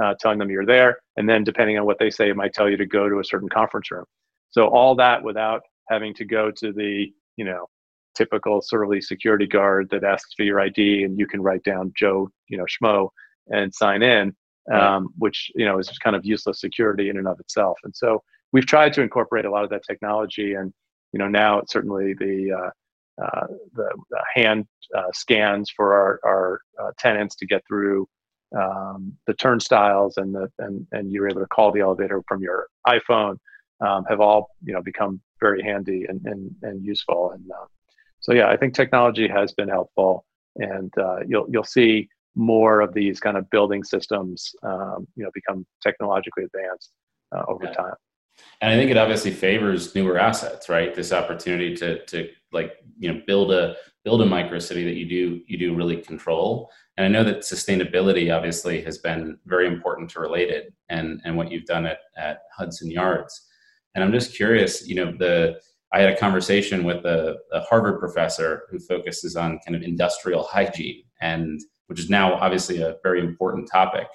uh, 0.01 0.13
telling 0.19 0.39
them 0.39 0.49
you're 0.49 0.65
there, 0.65 0.99
and 1.17 1.27
then 1.27 1.43
depending 1.43 1.77
on 1.77 1.85
what 1.85 1.99
they 1.99 2.09
say, 2.09 2.29
it 2.29 2.35
might 2.35 2.53
tell 2.53 2.69
you 2.69 2.77
to 2.77 2.85
go 2.85 3.09
to 3.09 3.19
a 3.19 3.25
certain 3.25 3.49
conference 3.49 3.91
room. 3.91 4.05
So 4.51 4.67
all 4.67 4.95
that 4.95 5.23
without 5.23 5.61
having 5.89 6.13
to 6.15 6.25
go 6.25 6.51
to 6.51 6.71
the 6.71 7.11
you 7.37 7.45
know 7.45 7.67
typical 8.15 8.61
surly 8.61 9.01
security 9.01 9.47
guard 9.47 9.89
that 9.89 10.03
asks 10.03 10.33
for 10.35 10.43
your 10.43 10.59
ID 10.59 11.03
and 11.03 11.17
you 11.17 11.25
can 11.25 11.41
write 11.41 11.63
down 11.63 11.91
Joe, 11.97 12.29
you 12.47 12.57
know, 12.57 12.65
Schmo 12.65 13.09
and 13.47 13.73
sign 13.73 14.03
in 14.03 14.35
um, 14.71 15.09
which 15.17 15.51
you 15.55 15.65
know 15.65 15.79
is 15.79 15.89
kind 15.99 16.15
of 16.15 16.25
useless 16.25 16.61
security 16.61 17.09
in 17.09 17.17
and 17.17 17.27
of 17.27 17.39
itself. 17.39 17.77
And 17.83 17.95
so 17.95 18.23
we've 18.51 18.65
tried 18.65 18.93
to 18.93 19.01
incorporate 19.01 19.45
a 19.45 19.51
lot 19.51 19.63
of 19.63 19.69
that 19.71 19.83
technology, 19.87 20.53
and 20.53 20.73
you 21.11 21.19
know 21.19 21.27
now 21.27 21.59
it's 21.59 21.73
certainly 21.73 22.13
the 22.13 22.51
uh, 22.51 23.23
uh, 23.23 23.47
the, 23.73 23.89
the, 24.09 24.23
hand 24.33 24.65
uh, 24.97 25.03
scans 25.13 25.69
for 25.69 25.93
our, 25.93 26.19
our 26.25 26.61
uh, 26.81 26.91
tenants 26.97 27.35
to 27.35 27.45
get 27.45 27.61
through 27.67 28.07
um, 28.57 29.13
the 29.27 29.33
turnstiles 29.33 30.17
and 30.17 30.33
the 30.33 30.49
and 30.59 30.85
and 30.91 31.11
you're 31.11 31.29
able 31.29 31.41
to 31.41 31.47
call 31.47 31.71
the 31.71 31.81
elevator 31.81 32.21
from 32.27 32.41
your 32.41 32.67
iPhone 32.87 33.37
um, 33.81 34.05
have 34.09 34.19
all 34.19 34.49
you 34.63 34.73
know 34.73 34.81
become 34.81 35.21
very 35.39 35.61
handy 35.63 36.05
and 36.07 36.21
and, 36.25 36.55
and 36.61 36.83
useful. 36.83 37.31
And 37.31 37.49
uh, 37.51 37.65
so 38.19 38.33
yeah, 38.33 38.49
I 38.49 38.57
think 38.57 38.73
technology 38.73 39.27
has 39.27 39.53
been 39.53 39.69
helpful, 39.69 40.25
and 40.57 40.91
uh, 40.97 41.19
you'll 41.27 41.47
you'll 41.49 41.63
see 41.63 42.09
more 42.35 42.81
of 42.81 42.93
these 42.93 43.19
kind 43.19 43.37
of 43.37 43.47
building 43.51 43.83
systems, 43.83 44.55
um, 44.63 45.07
you 45.15 45.23
know, 45.23 45.29
become 45.33 45.65
technologically 45.81 46.45
advanced 46.45 46.91
uh, 47.35 47.43
over 47.47 47.65
yeah. 47.65 47.73
time. 47.73 47.93
And 48.61 48.71
I 48.71 48.75
think 48.75 48.89
it 48.89 48.97
obviously 48.97 49.31
favors 49.31 49.93
newer 49.93 50.17
assets, 50.17 50.67
right? 50.67 50.93
This 50.93 51.11
opportunity 51.11 51.75
to 51.75 52.03
to 52.05 52.29
like 52.51 52.77
you 52.97 53.11
know 53.11 53.21
build 53.27 53.51
a 53.51 53.75
build 54.03 54.21
a 54.21 54.25
micro 54.25 54.59
city 54.59 54.83
that 54.85 54.95
you 54.95 55.05
do 55.05 55.41
you 55.47 55.57
do 55.57 55.75
really 55.75 55.97
control. 55.97 56.71
And 56.97 57.05
I 57.05 57.09
know 57.09 57.23
that 57.23 57.39
sustainability 57.39 58.35
obviously 58.35 58.81
has 58.83 58.99
been 58.99 59.37
very 59.45 59.67
important 59.67 60.09
to 60.11 60.19
related 60.19 60.73
and 60.89 61.21
and 61.25 61.35
what 61.35 61.51
you've 61.51 61.65
done 61.65 61.85
at 61.85 61.99
at 62.17 62.41
Hudson 62.55 62.91
Yards. 62.91 63.47
And 63.95 64.03
I'm 64.03 64.11
just 64.11 64.35
curious, 64.35 64.87
you 64.87 64.95
know, 64.95 65.13
the 65.17 65.59
I 65.91 66.01
had 66.01 66.09
a 66.09 66.17
conversation 66.17 66.83
with 66.83 67.05
a, 67.05 67.37
a 67.51 67.61
Harvard 67.61 67.99
professor 67.99 68.63
who 68.71 68.79
focuses 68.79 69.35
on 69.35 69.59
kind 69.65 69.75
of 69.75 69.83
industrial 69.83 70.43
hygiene 70.43 71.03
and 71.21 71.61
which 71.87 71.99
is 71.99 72.09
now 72.09 72.33
obviously 72.35 72.81
a 72.81 72.95
very 73.03 73.19
important 73.19 73.69
topic. 73.71 74.07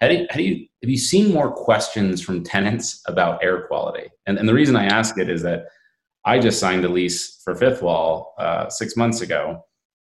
How 0.00 0.08
do 0.08 0.14
you, 0.14 0.26
how 0.30 0.36
do 0.36 0.42
you 0.42 0.66
have 0.82 0.90
you 0.90 0.98
seen 0.98 1.32
more 1.32 1.52
questions 1.52 2.20
from 2.20 2.42
tenants 2.42 3.02
about 3.06 3.42
air 3.44 3.68
quality? 3.68 4.10
And, 4.26 4.38
and 4.38 4.48
the 4.48 4.54
reason 4.54 4.74
I 4.74 4.86
ask 4.86 5.16
it 5.18 5.30
is 5.30 5.42
that 5.42 5.66
I 6.24 6.38
just 6.40 6.58
signed 6.58 6.84
a 6.84 6.88
lease 6.88 7.40
for 7.44 7.54
Fifth 7.54 7.82
Wall 7.82 8.34
uh, 8.38 8.68
six 8.68 8.96
months 8.96 9.20
ago, 9.20 9.64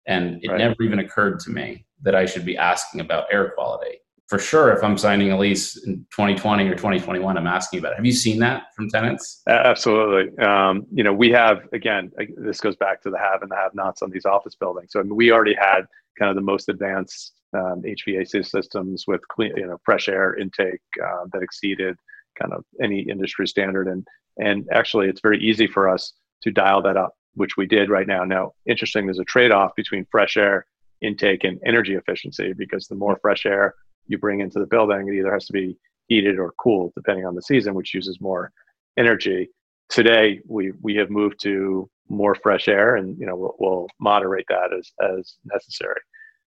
and 0.07 0.41
it 0.43 0.49
right. 0.49 0.57
never 0.57 0.81
even 0.83 0.99
occurred 0.99 1.39
to 1.41 1.49
me 1.49 1.85
that 2.03 2.15
I 2.15 2.25
should 2.25 2.45
be 2.45 2.57
asking 2.57 3.01
about 3.01 3.25
air 3.31 3.51
quality. 3.51 3.97
For 4.27 4.39
sure, 4.39 4.71
if 4.71 4.81
I'm 4.81 4.97
signing 4.97 5.33
a 5.33 5.37
lease 5.37 5.85
in 5.85 6.05
2020 6.11 6.65
or 6.67 6.71
2021, 6.71 7.37
I'm 7.37 7.47
asking 7.47 7.79
about 7.79 7.91
it. 7.91 7.95
Have 7.97 8.05
you 8.05 8.13
seen 8.13 8.39
that 8.39 8.73
from 8.73 8.89
tenants? 8.89 9.41
Absolutely. 9.45 10.37
Um, 10.37 10.85
you 10.89 11.03
know, 11.03 11.11
we 11.11 11.31
have 11.31 11.67
again. 11.73 12.11
This 12.37 12.61
goes 12.61 12.77
back 12.77 13.01
to 13.01 13.09
the 13.09 13.17
have 13.17 13.41
and 13.41 13.51
the 13.51 13.57
have-nots 13.57 14.01
on 14.01 14.09
these 14.09 14.25
office 14.25 14.55
buildings. 14.55 14.91
So 14.93 15.01
I 15.01 15.03
mean, 15.03 15.17
we 15.17 15.31
already 15.31 15.53
had 15.53 15.81
kind 16.17 16.29
of 16.29 16.35
the 16.35 16.41
most 16.41 16.69
advanced 16.69 17.33
um, 17.53 17.81
HVAC 17.81 18.45
systems 18.45 19.03
with 19.05 19.19
clean, 19.27 19.51
you 19.57 19.67
know, 19.67 19.77
fresh 19.83 20.07
air 20.07 20.35
intake 20.37 20.79
uh, 21.03 21.25
that 21.33 21.41
exceeded 21.41 21.97
kind 22.39 22.53
of 22.53 22.63
any 22.81 23.01
industry 23.01 23.47
standard. 23.47 23.89
And 23.89 24.07
and 24.39 24.65
actually, 24.71 25.09
it's 25.09 25.19
very 25.19 25.43
easy 25.43 25.67
for 25.67 25.89
us 25.89 26.13
to 26.43 26.51
dial 26.51 26.81
that 26.83 26.95
up, 26.95 27.15
which 27.33 27.57
we 27.57 27.65
did 27.65 27.89
right 27.89 28.07
now. 28.07 28.23
Now, 28.23 28.53
interesting, 28.65 29.07
there's 29.07 29.19
a 29.19 29.25
trade-off 29.25 29.75
between 29.75 30.07
fresh 30.09 30.37
air 30.37 30.65
intake 31.01 31.43
and 31.43 31.59
energy 31.65 31.95
efficiency 31.95 32.53
because 32.53 32.87
the 32.87 32.95
more 32.95 33.17
fresh 33.21 33.45
air 33.45 33.75
you 34.07 34.17
bring 34.17 34.41
into 34.41 34.59
the 34.59 34.65
building, 34.65 35.07
it 35.07 35.15
either 35.15 35.33
has 35.33 35.45
to 35.45 35.53
be 35.53 35.77
heated 36.07 36.37
or 36.37 36.53
cooled 36.59 36.91
depending 36.95 37.25
on 37.25 37.35
the 37.35 37.41
season, 37.41 37.73
which 37.73 37.93
uses 37.93 38.19
more 38.19 38.51
energy. 38.97 39.49
Today, 39.89 40.39
we 40.47 40.71
we 40.81 40.95
have 40.95 41.09
moved 41.09 41.41
to 41.41 41.89
more 42.09 42.35
fresh 42.35 42.67
air, 42.67 42.95
and 42.95 43.17
you 43.17 43.25
know 43.25 43.35
we'll, 43.35 43.55
we'll 43.59 43.87
moderate 43.99 44.45
that 44.49 44.71
as 44.77 44.91
as 45.01 45.35
necessary. 45.45 46.01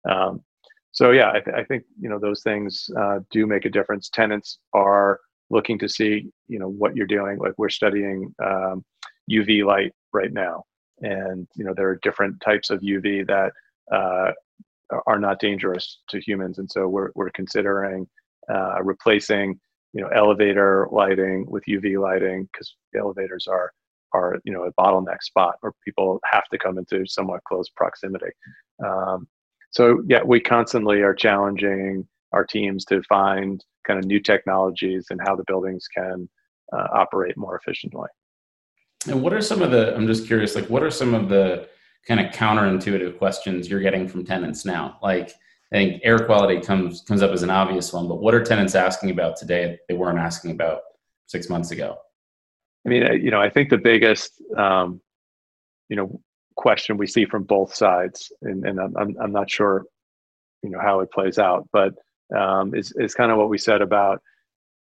Um, 0.09 0.43
so 0.91 1.12
yeah, 1.12 1.29
I, 1.29 1.39
th- 1.39 1.55
I, 1.55 1.63
think 1.63 1.83
you 1.99 2.09
know 2.09 2.19
those 2.19 2.41
things 2.41 2.89
uh, 2.97 3.19
do 3.31 3.45
make 3.45 3.65
a 3.65 3.69
difference. 3.69 4.09
Tenants 4.09 4.59
are 4.73 5.19
looking 5.49 5.77
to 5.79 5.89
see 5.89 6.29
you 6.47 6.59
know 6.59 6.69
what 6.69 6.95
you're 6.95 7.07
doing. 7.07 7.38
Like 7.38 7.53
we're 7.57 7.69
studying 7.69 8.33
um, 8.43 8.83
UV 9.31 9.65
light 9.65 9.93
right 10.13 10.33
now, 10.33 10.63
and 11.01 11.47
you 11.55 11.63
know 11.63 11.73
there 11.75 11.89
are 11.89 11.99
different 12.01 12.41
types 12.41 12.69
of 12.69 12.81
UV 12.81 13.27
that 13.27 13.53
uh, 13.93 14.32
are 15.06 15.19
not 15.19 15.39
dangerous 15.39 15.99
to 16.10 16.19
humans, 16.19 16.58
and 16.58 16.69
so 16.69 16.88
we're 16.88 17.12
we're 17.15 17.30
considering 17.32 18.08
uh, 18.54 18.82
replacing 18.84 19.60
you 19.93 20.02
know 20.02 20.10
elevator 20.10 20.88
lighting 20.91 21.45
with 21.47 21.63
UV 21.67 21.99
lighting 22.02 22.47
because 22.52 22.75
elevators 22.97 23.47
are 23.47 23.71
are 24.13 24.39
you 24.43 24.54
know 24.54 24.63
a 24.63 24.73
bottleneck 24.73 25.21
spot 25.21 25.56
where 25.62 25.73
people 25.86 26.19
have 26.25 26.45
to 26.52 26.58
come 26.58 26.78
into 26.78 27.06
somewhat 27.06 27.43
close 27.43 27.69
proximity. 27.75 28.32
Um, 28.84 29.28
so 29.71 30.02
yeah, 30.08 30.23
we 30.23 30.39
constantly 30.39 31.02
are 31.02 31.13
challenging 31.13 32.08
our 32.32 32.45
teams 32.45 32.86
to 32.86 33.02
find 33.04 33.63
kind 33.86 33.99
of 33.99 34.06
new 34.06 34.19
technologies 34.19 35.08
and 35.10 35.19
how 35.25 35.36
the 35.36 35.43
buildings 35.47 35.88
can 35.95 36.30
uh, 36.73 36.88
operate 36.93 37.38
more 37.38 37.58
efficiently. 37.58 38.08
And 39.08 39.21
what 39.21 39.34
are 39.34 39.41
some 39.41 39.62
of 39.62 39.71
the? 39.71 39.95
I'm 39.95 40.08
just 40.08 40.28
curious. 40.28 40.56
Like, 40.56 40.69
what 40.69 40.84
are 40.84 40.91
some 40.91 41.13
of 41.13 41.30
the 41.30 41.69
kind 42.10 42.19
of 42.19 42.34
counterintuitive 42.34 43.19
questions 43.19 43.69
you're 43.69 43.80
getting 43.80 44.08
from 44.08 44.26
tenants 44.26 44.65
now? 44.65 44.98
Like, 45.02 45.30
I 45.72 45.76
think 45.76 46.02
air 46.04 46.17
quality 46.17 46.60
comes 46.60 47.02
comes 47.02 47.22
up 47.22 47.32
as 47.32 47.43
an 47.43 47.52
obvious 47.52 47.93
one, 47.93 48.08
but 48.08 48.15
what 48.15 48.34
are 48.34 48.43
tenants 48.43 48.74
asking 48.74 49.12
about 49.12 49.38
today 49.38 49.78
they 49.88 49.93
weren't 49.93 50.17
asking 50.17 50.52
about 50.52 50.82
six 51.28 51.48
months 51.48 51.69
ago? 51.69 51.98
I 52.86 52.89
mean, 52.89 53.22
you 53.22 53.30
know, 53.30 53.39
I 53.39 53.50
think 53.50 53.69
the 53.69 53.78
biggest, 53.78 54.41
um, 54.58 55.00
you 55.89 55.95
know, 55.95 56.19
question 56.56 56.98
we 56.98 57.06
see 57.06 57.26
from 57.26 57.43
both 57.43 57.76
sides, 57.76 58.32
and, 58.41 58.65
and 58.65 58.80
I'm, 58.80 59.15
I'm, 59.22 59.32
not 59.32 59.50
sure, 59.50 59.86
you 60.63 60.72
know, 60.72 60.80
how 60.80 61.02
it 61.02 61.12
plays 61.12 61.38
out, 61.38 61.69
but 61.72 61.93
um, 62.36 62.74
is 62.74 62.91
is 62.98 63.13
kind 63.13 63.32
of 63.32 63.38
what 63.38 63.50
we 63.50 63.60
said 63.60 63.84
about, 63.84 64.24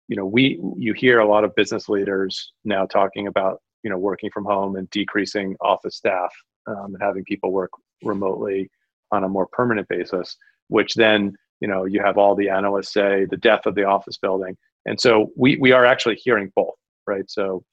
you 0.09 0.17
know, 0.17 0.25
we 0.25 0.59
you 0.75 0.93
hear 0.93 1.19
a 1.19 1.27
lot 1.27 1.45
of 1.45 1.55
business 1.55 1.87
leaders 1.87 2.51
now 2.65 2.85
talking 2.85 3.27
about, 3.27 3.61
you 3.83 3.89
know, 3.89 3.97
working 3.97 4.29
from 4.33 4.43
home 4.43 4.75
and 4.75 4.89
decreasing 4.89 5.55
office 5.61 5.95
staff 5.95 6.33
um, 6.67 6.93
and 6.93 7.01
having 7.01 7.23
people 7.23 7.51
work 7.51 7.71
remotely 8.03 8.69
on 9.11 9.23
a 9.23 9.29
more 9.29 9.47
permanent 9.47 9.87
basis, 9.87 10.35
which 10.67 10.95
then 10.95 11.35
you 11.61 11.67
know 11.67 11.85
you 11.85 12.01
have 12.01 12.17
all 12.17 12.35
the 12.35 12.49
analysts 12.49 12.93
say 12.93 13.25
the 13.29 13.37
death 13.37 13.65
of 13.65 13.75
the 13.75 13.83
office 13.83 14.17
building, 14.17 14.57
and 14.85 14.99
so 14.99 15.31
we 15.37 15.57
we 15.57 15.71
are 15.71 15.85
actually 15.85 16.15
hearing 16.15 16.51
both, 16.55 16.75
right? 17.07 17.29
So 17.29 17.63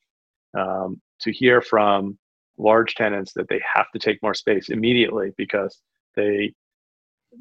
um, 0.59 1.01
to 1.21 1.33
hear 1.33 1.63
from 1.63 2.19
large 2.59 2.95
tenants 2.95 3.33
that 3.35 3.49
they 3.49 3.61
have 3.75 3.87
to 3.93 3.99
take 3.99 4.23
more 4.23 4.35
space 4.35 4.69
immediately 4.69 5.33
because 5.37 5.81
they 6.17 6.53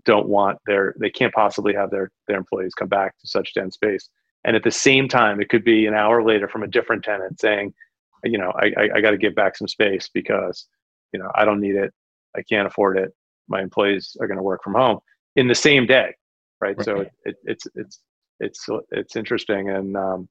don't 0.05 0.27
want 0.27 0.57
their 0.65 0.95
they 0.99 1.09
can't 1.09 1.33
possibly 1.33 1.73
have 1.73 1.91
their 1.91 2.11
their 2.27 2.37
employees 2.37 2.73
come 2.73 2.87
back 2.87 3.17
to 3.19 3.27
such 3.27 3.53
dense 3.53 3.75
space 3.75 4.09
and 4.45 4.55
at 4.55 4.63
the 4.63 4.71
same 4.71 5.07
time 5.07 5.41
it 5.41 5.49
could 5.49 5.65
be 5.65 5.85
an 5.85 5.93
hour 5.93 6.23
later 6.23 6.47
from 6.47 6.63
a 6.63 6.67
different 6.67 7.03
tenant 7.03 7.39
saying 7.39 7.73
you 8.23 8.37
know 8.37 8.53
i 8.55 8.71
i, 8.77 8.89
I 8.95 9.01
got 9.01 9.11
to 9.11 9.17
give 9.17 9.35
back 9.35 9.57
some 9.57 9.67
space 9.67 10.09
because 10.13 10.65
you 11.13 11.19
know 11.19 11.29
i 11.35 11.45
don't 11.45 11.59
need 11.59 11.75
it 11.75 11.93
i 12.35 12.41
can't 12.41 12.67
afford 12.67 12.97
it 12.97 13.13
my 13.47 13.61
employees 13.61 14.15
are 14.19 14.27
going 14.27 14.37
to 14.37 14.43
work 14.43 14.63
from 14.63 14.73
home 14.73 14.99
in 15.35 15.47
the 15.47 15.55
same 15.55 15.85
day 15.85 16.13
right, 16.59 16.77
right. 16.77 16.85
so 16.85 17.01
it, 17.01 17.11
it, 17.25 17.35
it's 17.43 17.67
it's 17.75 17.99
it's 18.39 18.69
it's 18.91 19.15
interesting 19.15 19.69
and 19.69 19.95
um, 19.95 20.27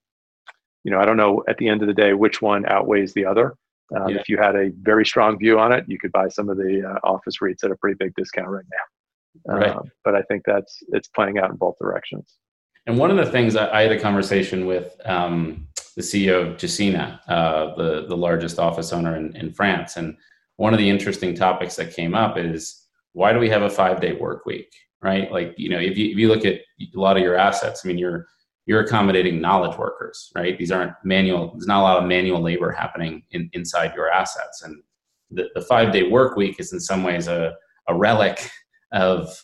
you 0.85 0.91
know 0.91 0.99
i 0.99 1.05
don't 1.05 1.17
know 1.17 1.43
at 1.49 1.57
the 1.59 1.69
end 1.69 1.83
of 1.83 1.89
the 1.89 1.95
day 1.95 2.13
which 2.13 2.43
one 2.43 2.67
outweighs 2.67 3.13
the 3.15 3.25
other 3.25 3.55
um, 3.97 4.11
yeah. 4.11 4.21
if 4.21 4.29
you 4.29 4.39
had 4.39 4.55
a 4.55 4.71
very 4.83 5.05
strong 5.05 5.39
view 5.39 5.59
on 5.59 5.73
it 5.73 5.85
you 5.89 5.99
could 5.99 6.13
buy 6.13 6.29
some 6.29 6.49
of 6.49 6.57
the 6.57 6.83
uh, 6.87 7.07
office 7.07 7.37
REITs 7.43 7.65
at 7.65 7.71
a 7.71 7.77
pretty 7.77 7.97
big 7.99 8.15
discount 8.15 8.49
right 8.49 8.65
now 8.71 9.55
right. 9.55 9.71
Uh, 9.71 9.83
but 10.05 10.15
i 10.15 10.23
think 10.23 10.43
that's 10.45 10.83
it's 10.89 11.09
playing 11.09 11.39
out 11.39 11.51
in 11.51 11.57
both 11.57 11.77
directions 11.81 12.37
and 12.87 12.99
one 12.99 13.11
of 13.11 13.17
the 13.17 13.31
things 13.31 13.57
I, 13.57 13.83
had 13.83 13.93
a 13.93 14.01
conversation 14.01 14.67
with 14.67 14.97
um, 15.05 15.69
the 15.97 16.03
CEO 16.03 16.49
of 16.49 16.57
Gecina, 16.57 17.21
uh, 17.29 17.75
the 17.77 18.07
the 18.09 18.17
largest 18.17 18.59
office 18.59 18.93
owner 18.93 19.17
in, 19.17 19.37
in 19.37 19.53
France, 19.53 19.97
and 19.97 20.17
one 20.61 20.75
of 20.75 20.79
the 20.79 20.91
interesting 20.91 21.35
topics 21.35 21.75
that 21.77 21.95
came 21.95 22.15
up 22.15 22.37
is 22.37 22.85
why 23.15 23.33
do 23.33 23.39
we 23.39 23.49
have 23.49 23.63
a 23.63 23.71
five 23.71 23.99
day 23.99 24.13
work 24.13 24.45
week, 24.45 24.71
right? 25.01 25.33
Like 25.33 25.55
you 25.57 25.71
know, 25.71 25.79
if 25.79 25.97
you 25.97 26.11
if 26.11 26.19
you 26.19 26.29
look 26.29 26.45
at 26.45 26.57
a 26.81 27.01
lot 27.01 27.17
of 27.17 27.23
your 27.23 27.35
assets, 27.35 27.81
I 27.83 27.89
mean, 27.89 27.97
you're 27.97 28.27
you're 28.67 28.81
accommodating 28.81 29.41
knowledge 29.41 29.79
workers, 29.79 30.31
right? 30.35 30.59
These 30.59 30.71
aren't 30.71 30.93
manual. 31.03 31.53
There's 31.53 31.67
not 31.67 31.81
a 31.81 31.83
lot 31.83 32.03
of 32.03 32.05
manual 32.07 32.43
labor 32.43 32.73
happening 32.73 33.23
in, 33.31 33.49
inside 33.55 33.95
your 33.95 34.11
assets, 34.11 34.61
and 34.63 34.83
the, 35.31 35.49
the 35.55 35.63
five 35.63 35.95
day 35.95 36.03
work 36.03 36.37
week 36.37 36.61
is 36.61 36.75
in 36.75 36.81
some 36.81 37.05
ways 37.05 37.27
a 37.27 37.55
a 37.89 37.95
relic 37.95 38.51
of 38.93 39.35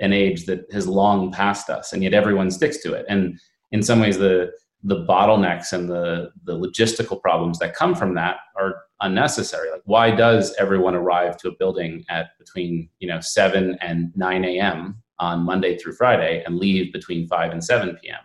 an 0.00 0.12
age 0.12 0.44
that 0.44 0.66
has 0.72 0.86
long 0.86 1.32
passed 1.32 1.70
us, 1.70 1.94
and 1.94 2.02
yet 2.02 2.12
everyone 2.12 2.50
sticks 2.50 2.82
to 2.82 2.92
it. 2.92 3.06
And 3.08 3.40
in 3.72 3.82
some 3.82 3.98
ways, 3.98 4.18
the 4.18 4.52
the 4.82 5.06
bottlenecks 5.06 5.72
and 5.72 5.88
the 5.88 6.32
the 6.44 6.52
logistical 6.52 7.18
problems 7.18 7.58
that 7.60 7.74
come 7.74 7.94
from 7.94 8.14
that 8.16 8.36
are 8.58 8.82
unnecessary. 9.00 9.70
Like, 9.70 9.82
why 9.84 10.10
does 10.10 10.54
everyone 10.58 10.94
arrive 10.94 11.36
to 11.38 11.48
a 11.48 11.56
building 11.58 12.04
at 12.08 12.38
between 12.38 12.88
you 12.98 13.08
know 13.08 13.20
seven 13.20 13.76
and 13.80 14.12
nine 14.16 14.44
a.m. 14.44 15.02
on 15.18 15.44
Monday 15.44 15.76
through 15.76 15.94
Friday 15.94 16.42
and 16.44 16.58
leave 16.58 16.92
between 16.92 17.28
five 17.28 17.52
and 17.52 17.62
seven 17.62 17.96
p.m. 18.02 18.20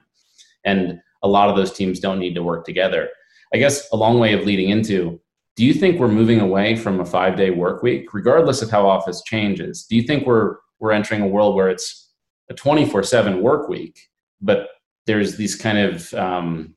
And 0.63 0.99
a 1.23 1.27
lot 1.27 1.49
of 1.49 1.55
those 1.55 1.71
teams 1.71 1.99
don't 1.99 2.19
need 2.19 2.36
to 2.36 2.43
work 2.43 2.65
together. 2.65 3.10
I 3.53 3.57
guess 3.57 3.89
a 3.91 3.95
long 3.95 4.19
way 4.19 4.34
of 4.34 4.45
leading 4.45 4.69
into 4.69 5.19
do 5.57 5.65
you 5.65 5.73
think 5.73 5.99
we're 5.99 6.07
moving 6.07 6.39
away 6.39 6.75
from 6.75 7.01
a 7.01 7.05
five 7.05 7.36
day 7.36 7.51
work 7.51 7.84
week, 7.84 8.13
regardless 8.13 8.62
of 8.62 8.71
how 8.71 8.88
office 8.88 9.21
changes? 9.23 9.86
Do 9.86 9.95
you 9.95 10.03
think 10.03 10.25
we're 10.25 10.57
we're 10.79 10.91
entering 10.91 11.21
a 11.21 11.27
world 11.27 11.55
where 11.55 11.69
it's 11.69 12.10
a 12.49 12.53
24 12.53 13.03
7 13.03 13.41
work 13.41 13.69
week, 13.69 14.10
but 14.41 14.67
there's 15.05 15.38
these 15.38 15.55
kind 15.55 15.77
of, 15.77 16.13
um, 16.13 16.75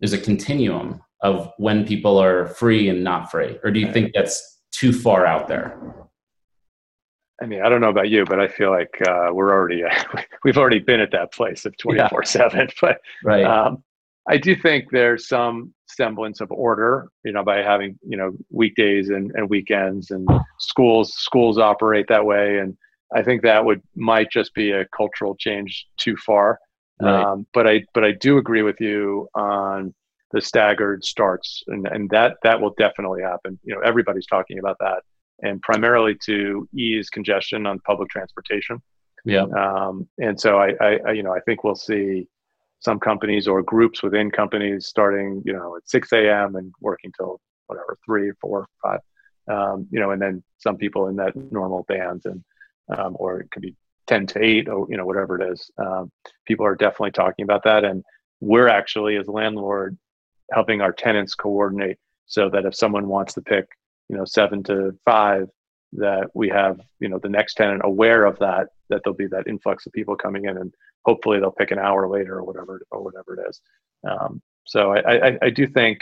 there's 0.00 0.12
a 0.12 0.18
continuum 0.18 1.02
of 1.22 1.52
when 1.56 1.86
people 1.86 2.18
are 2.18 2.48
free 2.48 2.88
and 2.88 3.02
not 3.02 3.30
free? 3.30 3.58
Or 3.62 3.70
do 3.70 3.80
you 3.80 3.92
think 3.92 4.12
that's 4.14 4.60
too 4.72 4.92
far 4.92 5.24
out 5.26 5.48
there? 5.48 5.78
I 7.42 7.46
mean, 7.46 7.62
I 7.62 7.68
don't 7.68 7.80
know 7.80 7.88
about 7.88 8.08
you, 8.08 8.24
but 8.24 8.38
I 8.38 8.46
feel 8.46 8.70
like 8.70 8.96
uh, 9.06 9.30
we're 9.32 9.52
already 9.52 9.82
we've 10.44 10.58
already 10.58 10.78
been 10.78 11.00
at 11.00 11.10
that 11.12 11.32
place 11.32 11.64
of 11.64 11.76
twenty 11.76 12.06
four 12.08 12.24
seven. 12.24 12.68
But 12.80 13.00
right. 13.24 13.44
Um, 13.44 13.82
I 14.28 14.36
do 14.36 14.54
think 14.54 14.90
there's 14.92 15.26
some 15.26 15.74
semblance 15.88 16.40
of 16.40 16.52
order, 16.52 17.08
you 17.24 17.32
know, 17.32 17.42
by 17.42 17.58
having 17.58 17.98
you 18.06 18.16
know 18.16 18.32
weekdays 18.50 19.10
and, 19.10 19.32
and 19.34 19.50
weekends, 19.50 20.12
and 20.12 20.28
schools 20.60 21.14
schools 21.16 21.58
operate 21.58 22.06
that 22.08 22.24
way, 22.24 22.58
and 22.58 22.76
I 23.14 23.22
think 23.22 23.42
that 23.42 23.64
would 23.64 23.82
might 23.96 24.30
just 24.30 24.54
be 24.54 24.70
a 24.70 24.86
cultural 24.96 25.34
change 25.34 25.86
too 25.96 26.16
far. 26.16 26.58
Right. 27.00 27.24
Um, 27.24 27.46
but 27.52 27.66
I 27.66 27.84
but 27.94 28.04
I 28.04 28.12
do 28.12 28.38
agree 28.38 28.62
with 28.62 28.80
you 28.80 29.28
on 29.34 29.92
the 30.32 30.40
staggered 30.40 31.04
starts, 31.04 31.62
and 31.68 31.86
and 31.86 32.08
that 32.10 32.36
that 32.42 32.60
will 32.60 32.74
definitely 32.78 33.22
happen. 33.22 33.58
You 33.64 33.74
know, 33.74 33.80
everybody's 33.80 34.26
talking 34.26 34.58
about 34.58 34.76
that, 34.80 35.02
and 35.42 35.60
primarily 35.62 36.16
to 36.26 36.68
ease 36.74 37.10
congestion 37.10 37.66
on 37.66 37.78
public 37.80 38.08
transportation. 38.10 38.80
Yeah. 39.24 39.46
Um, 39.56 40.08
and 40.18 40.40
so 40.40 40.58
I, 40.58 40.72
I, 40.80 41.12
you 41.12 41.22
know, 41.22 41.32
I 41.32 41.38
think 41.40 41.62
we'll 41.62 41.76
see 41.76 42.26
some 42.80 42.98
companies 42.98 43.46
or 43.46 43.62
groups 43.62 44.02
within 44.02 44.32
companies 44.32 44.88
starting, 44.88 45.40
you 45.46 45.52
know, 45.52 45.76
at 45.76 45.88
6 45.88 46.12
a.m. 46.12 46.56
and 46.56 46.72
working 46.80 47.12
till 47.16 47.40
whatever 47.68 47.96
three, 48.04 48.32
four, 48.40 48.66
five, 48.82 48.98
um, 49.48 49.86
you 49.92 50.00
know, 50.00 50.10
and 50.10 50.20
then 50.20 50.42
some 50.58 50.76
people 50.76 51.06
in 51.06 51.14
that 51.16 51.36
normal 51.52 51.84
band 51.84 52.22
and 52.24 52.42
um, 52.88 53.16
or 53.18 53.40
it 53.40 53.50
could 53.50 53.62
be 53.62 53.76
10 54.06 54.26
to 54.26 54.44
8 54.44 54.68
or 54.68 54.86
you 54.90 54.96
know 54.96 55.06
whatever 55.06 55.40
it 55.40 55.52
is 55.52 55.70
um, 55.78 56.10
people 56.46 56.66
are 56.66 56.74
definitely 56.74 57.12
talking 57.12 57.44
about 57.44 57.64
that 57.64 57.84
and 57.84 58.02
we're 58.40 58.68
actually 58.68 59.16
as 59.16 59.28
landlord 59.28 59.96
helping 60.52 60.80
our 60.80 60.92
tenants 60.92 61.34
coordinate 61.34 61.98
so 62.26 62.48
that 62.50 62.64
if 62.64 62.74
someone 62.74 63.08
wants 63.08 63.34
to 63.34 63.42
pick 63.42 63.66
you 64.08 64.16
know 64.16 64.24
7 64.24 64.62
to 64.64 64.96
5 65.04 65.48
that 65.94 66.28
we 66.34 66.48
have 66.48 66.80
you 67.00 67.08
know 67.08 67.18
the 67.18 67.28
next 67.28 67.54
tenant 67.54 67.82
aware 67.84 68.24
of 68.24 68.38
that 68.38 68.68
that 68.88 69.00
there'll 69.04 69.16
be 69.16 69.26
that 69.26 69.46
influx 69.46 69.86
of 69.86 69.92
people 69.92 70.16
coming 70.16 70.44
in 70.44 70.56
and 70.56 70.72
hopefully 71.04 71.40
they'll 71.40 71.50
pick 71.50 71.70
an 71.70 71.78
hour 71.78 72.08
later 72.08 72.36
or 72.38 72.44
whatever 72.44 72.82
or 72.90 73.02
whatever 73.02 73.34
it 73.34 73.48
is. 73.48 73.60
Um, 74.08 74.40
so 74.64 74.92
I, 74.92 75.28
I, 75.28 75.38
I 75.42 75.50
do 75.50 75.66
think 75.66 76.00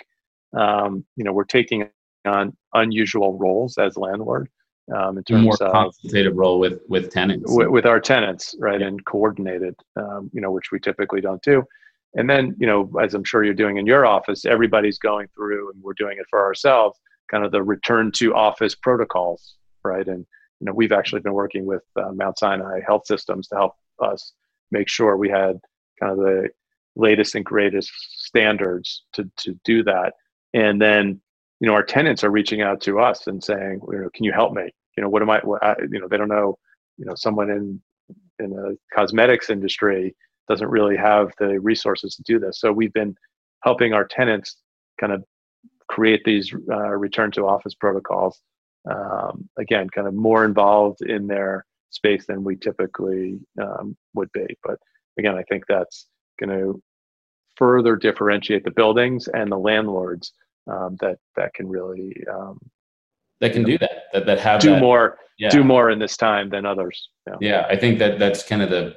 um, 0.57 1.05
you 1.17 1.25
know 1.25 1.33
we're 1.33 1.45
taking 1.45 1.89
on 2.27 2.57
unusual 2.75 3.39
roles 3.39 3.79
as 3.79 3.97
landlord 3.97 4.49
um, 4.95 5.17
in 5.19 5.25
terms 5.25 5.61
of 5.61 5.73
more 5.73 5.85
consultative 5.85 6.37
role 6.37 6.59
with 6.59 6.81
with 6.89 7.11
tenants. 7.11 7.45
With, 7.47 7.69
with 7.69 7.87
our 7.87 8.01
tenants 8.01 8.55
right 8.59 8.81
yeah. 8.81 8.89
and 8.89 9.05
coordinated 9.05 9.75
um, 9.97 10.31
you 10.33 10.41
know 10.41 10.51
which 10.51 10.71
we 10.73 10.81
typically 10.81 11.21
don't 11.21 11.43
do 11.43 11.65
and 12.15 12.29
then 12.29 12.55
you 12.59 12.67
know 12.67 12.91
as 13.03 13.15
i'm 13.15 13.25
sure 13.25 13.45
you're 13.45 13.55
doing 13.55 13.77
in 13.77 13.87
your 13.87 14.07
office 14.07 14.45
everybody's 14.45 14.99
going 14.99 15.29
through 15.35 15.71
and 15.71 15.83
we're 15.83 15.95
doing 15.95 16.19
it 16.19 16.27
for 16.29 16.45
ourselves 16.45 16.99
kind 17.31 17.45
of 17.45 17.53
the 17.53 17.63
return 17.63 18.11
to 18.11 18.35
office 18.35 18.75
protocols 18.75 19.55
right? 19.85 20.07
And 20.07 20.27
you 20.61 20.67
know 20.67 20.73
we've 20.73 20.93
actually 20.93 21.21
been 21.21 21.33
working 21.33 21.67
with 21.67 21.83
uh, 21.97 22.13
mount 22.13 22.39
sinai 22.39 22.81
health 22.87 23.07
systems 23.07 23.49
to 23.49 23.57
help 23.57 23.75
us 24.01 24.33
make 24.71 24.89
sure 24.89 25.17
we 25.17 25.29
had 25.29 25.59
kind 25.99 26.13
of 26.13 26.19
the 26.19 26.49
latest 26.97 27.35
and 27.35 27.45
greatest 27.45 27.91
standards 28.27 29.05
to 29.15 29.31
to 29.39 29.59
do 29.65 29.83
that. 29.85 30.15
And 30.55 30.81
then 30.81 31.21
you 31.61 31.69
know 31.69 31.75
our 31.75 31.83
tenants 31.83 32.25
are 32.25 32.31
reaching 32.31 32.63
out 32.63 32.81
to 32.83 33.01
us 33.01 33.27
and 33.27 33.43
saying 33.43 33.81
you 33.91 33.99
know 33.99 34.11
can 34.15 34.25
you 34.25 34.33
help 34.33 34.53
me? 34.53 34.71
You 34.97 35.03
know 35.03 35.09
what 35.09 35.23
am 35.23 35.31
i, 35.31 35.41
what 35.41 35.63
I 35.63 35.77
you 35.91 36.01
know 36.01 36.09
they 36.09 36.17
don't 36.17 36.29
know 36.29 36.59
you 36.99 37.07
know 37.07 37.15
someone 37.15 37.51
in 37.51 37.81
in 38.39 38.51
the 38.51 38.77
cosmetics 38.95 39.51
industry 39.51 40.15
doesn't 40.51 40.69
really 40.69 40.97
have 40.97 41.33
the 41.39 41.59
resources 41.61 42.15
to 42.17 42.23
do 42.25 42.39
this 42.39 42.61
so 42.61 42.73
we've 42.73 42.93
been 42.93 43.15
helping 43.63 43.93
our 43.93 44.07
tenants 44.07 44.57
kind 45.01 45.13
of 45.13 45.25
create 45.89 46.23
these 46.25 46.53
uh, 46.71 46.91
return 46.91 47.31
to 47.31 47.47
office 47.47 47.75
protocols 47.75 48.41
um, 48.91 49.49
again 49.59 49.89
kind 49.91 50.07
of 50.07 50.15
more 50.15 50.45
involved 50.45 51.03
in 51.03 51.27
their 51.27 51.65
space 51.91 52.27
than 52.27 52.45
we 52.45 52.57
typically 52.57 53.39
um, 53.63 53.97
would 54.15 54.31
be 54.33 54.47
but 54.65 54.77
again 55.19 55.37
i 55.37 55.43
think 55.45 55.65
that's 55.69 56.09
going 56.39 56.51
to 56.51 56.81
further 57.57 57.97
differentiate 57.97 58.65
the 58.65 58.71
buildings 58.71 59.29
and 59.35 59.53
the 59.53 59.59
landlords 59.59 60.33
um, 60.71 60.97
that 61.01 61.19
that 61.37 61.53
can 61.55 61.69
really 61.69 62.15
um, 62.33 62.59
that 63.41 63.53
can 63.53 63.63
do 63.63 63.79
that 63.79 64.05
that, 64.13 64.27
that 64.27 64.39
have 64.41 64.61
do 64.61 64.71
that, 64.71 64.81
more 64.81 65.19
yeah. 65.39 65.51
do 65.51 65.65
more 65.65 65.91
in 65.91 65.99
this 65.99 66.17
time 66.17 66.49
than 66.49 66.65
others 66.65 67.11
yeah. 67.27 67.37
yeah 67.41 67.67
i 67.69 67.77
think 67.77 67.99
that 67.99 68.19
that's 68.19 68.43
kind 68.43 68.63
of 68.63 68.71
the 68.71 68.95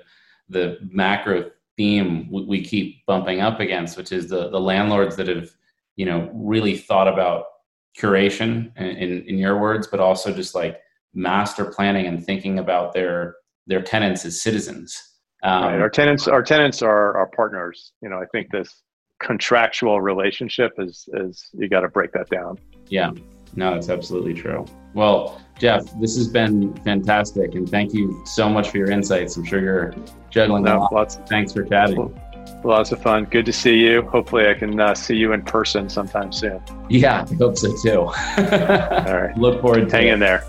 the 0.49 0.77
macro 0.91 1.49
theme 1.77 2.29
we, 2.32 2.45
we 2.45 2.63
keep 2.63 3.06
bumping 3.06 3.41
up 3.41 3.60
against 3.60 3.97
which 3.97 4.12
is 4.12 4.27
the 4.27 4.49
the 4.49 4.60
landlords 4.60 5.15
that 5.15 5.27
have 5.27 5.49
you 5.95 6.06
know 6.06 6.29
really 6.34 6.77
thought 6.77 7.08
about 7.08 7.45
curation 7.97 8.75
in, 8.77 8.86
in, 8.86 9.21
in 9.23 9.38
your 9.38 9.60
words 9.60 9.88
but 9.88 9.99
also 9.99 10.34
just 10.34 10.56
like 10.56 10.79
master 11.13 11.65
planning 11.65 12.08
and 12.08 12.25
thinking 12.25 12.60
about 12.60 12.93
their 12.93 13.36
their 13.67 13.82
tenants 13.82 14.25
as 14.25 14.41
citizens 14.41 15.12
um, 15.43 15.63
right. 15.63 15.82
our 15.82 15.89
tenants 15.89 16.27
our 16.27 16.43
tenants 16.43 16.82
are 16.82 17.17
our 17.17 17.27
partners 17.36 17.93
you 18.01 18.10
know 18.10 18.17
i 18.17 18.25
think 18.32 18.49
this 18.51 18.84
contractual 19.23 20.01
relationship 20.01 20.73
is 20.77 21.08
is 21.13 21.49
you 21.53 21.69
got 21.69 21.82
to 21.82 21.88
break 21.88 22.12
that 22.12 22.29
down. 22.29 22.58
Yeah, 22.88 23.12
no, 23.55 23.73
that's 23.73 23.89
absolutely 23.89 24.33
true. 24.33 24.65
Well, 24.93 25.41
Jeff, 25.57 25.83
this 25.99 26.15
has 26.17 26.27
been 26.27 26.73
fantastic, 26.83 27.55
and 27.55 27.69
thank 27.69 27.93
you 27.93 28.23
so 28.25 28.49
much 28.49 28.69
for 28.69 28.77
your 28.77 28.91
insights. 28.91 29.35
I'm 29.37 29.45
sure 29.45 29.61
you're 29.61 29.95
juggling 30.29 30.63
no, 30.63 30.77
a 30.77 30.79
lot. 30.79 30.93
Lots, 30.93 31.15
Thanks 31.27 31.53
for 31.53 31.63
chatting. 31.63 32.19
Lots 32.63 32.91
of 32.91 33.01
fun. 33.01 33.25
Good 33.25 33.45
to 33.45 33.53
see 33.53 33.77
you. 33.77 34.03
Hopefully, 34.03 34.47
I 34.47 34.53
can 34.53 34.79
uh, 34.79 34.95
see 34.95 35.15
you 35.15 35.33
in 35.33 35.41
person 35.43 35.89
sometime 35.89 36.31
soon. 36.31 36.61
Yeah, 36.89 37.25
I 37.29 37.35
hope 37.35 37.57
so 37.57 37.75
too. 37.81 37.99
All 38.01 39.21
right. 39.21 39.33
Look 39.37 39.61
forward 39.61 39.89
to 39.89 39.95
Hang 39.95 40.07
it. 40.07 40.13
in 40.13 40.19
there. 40.19 40.43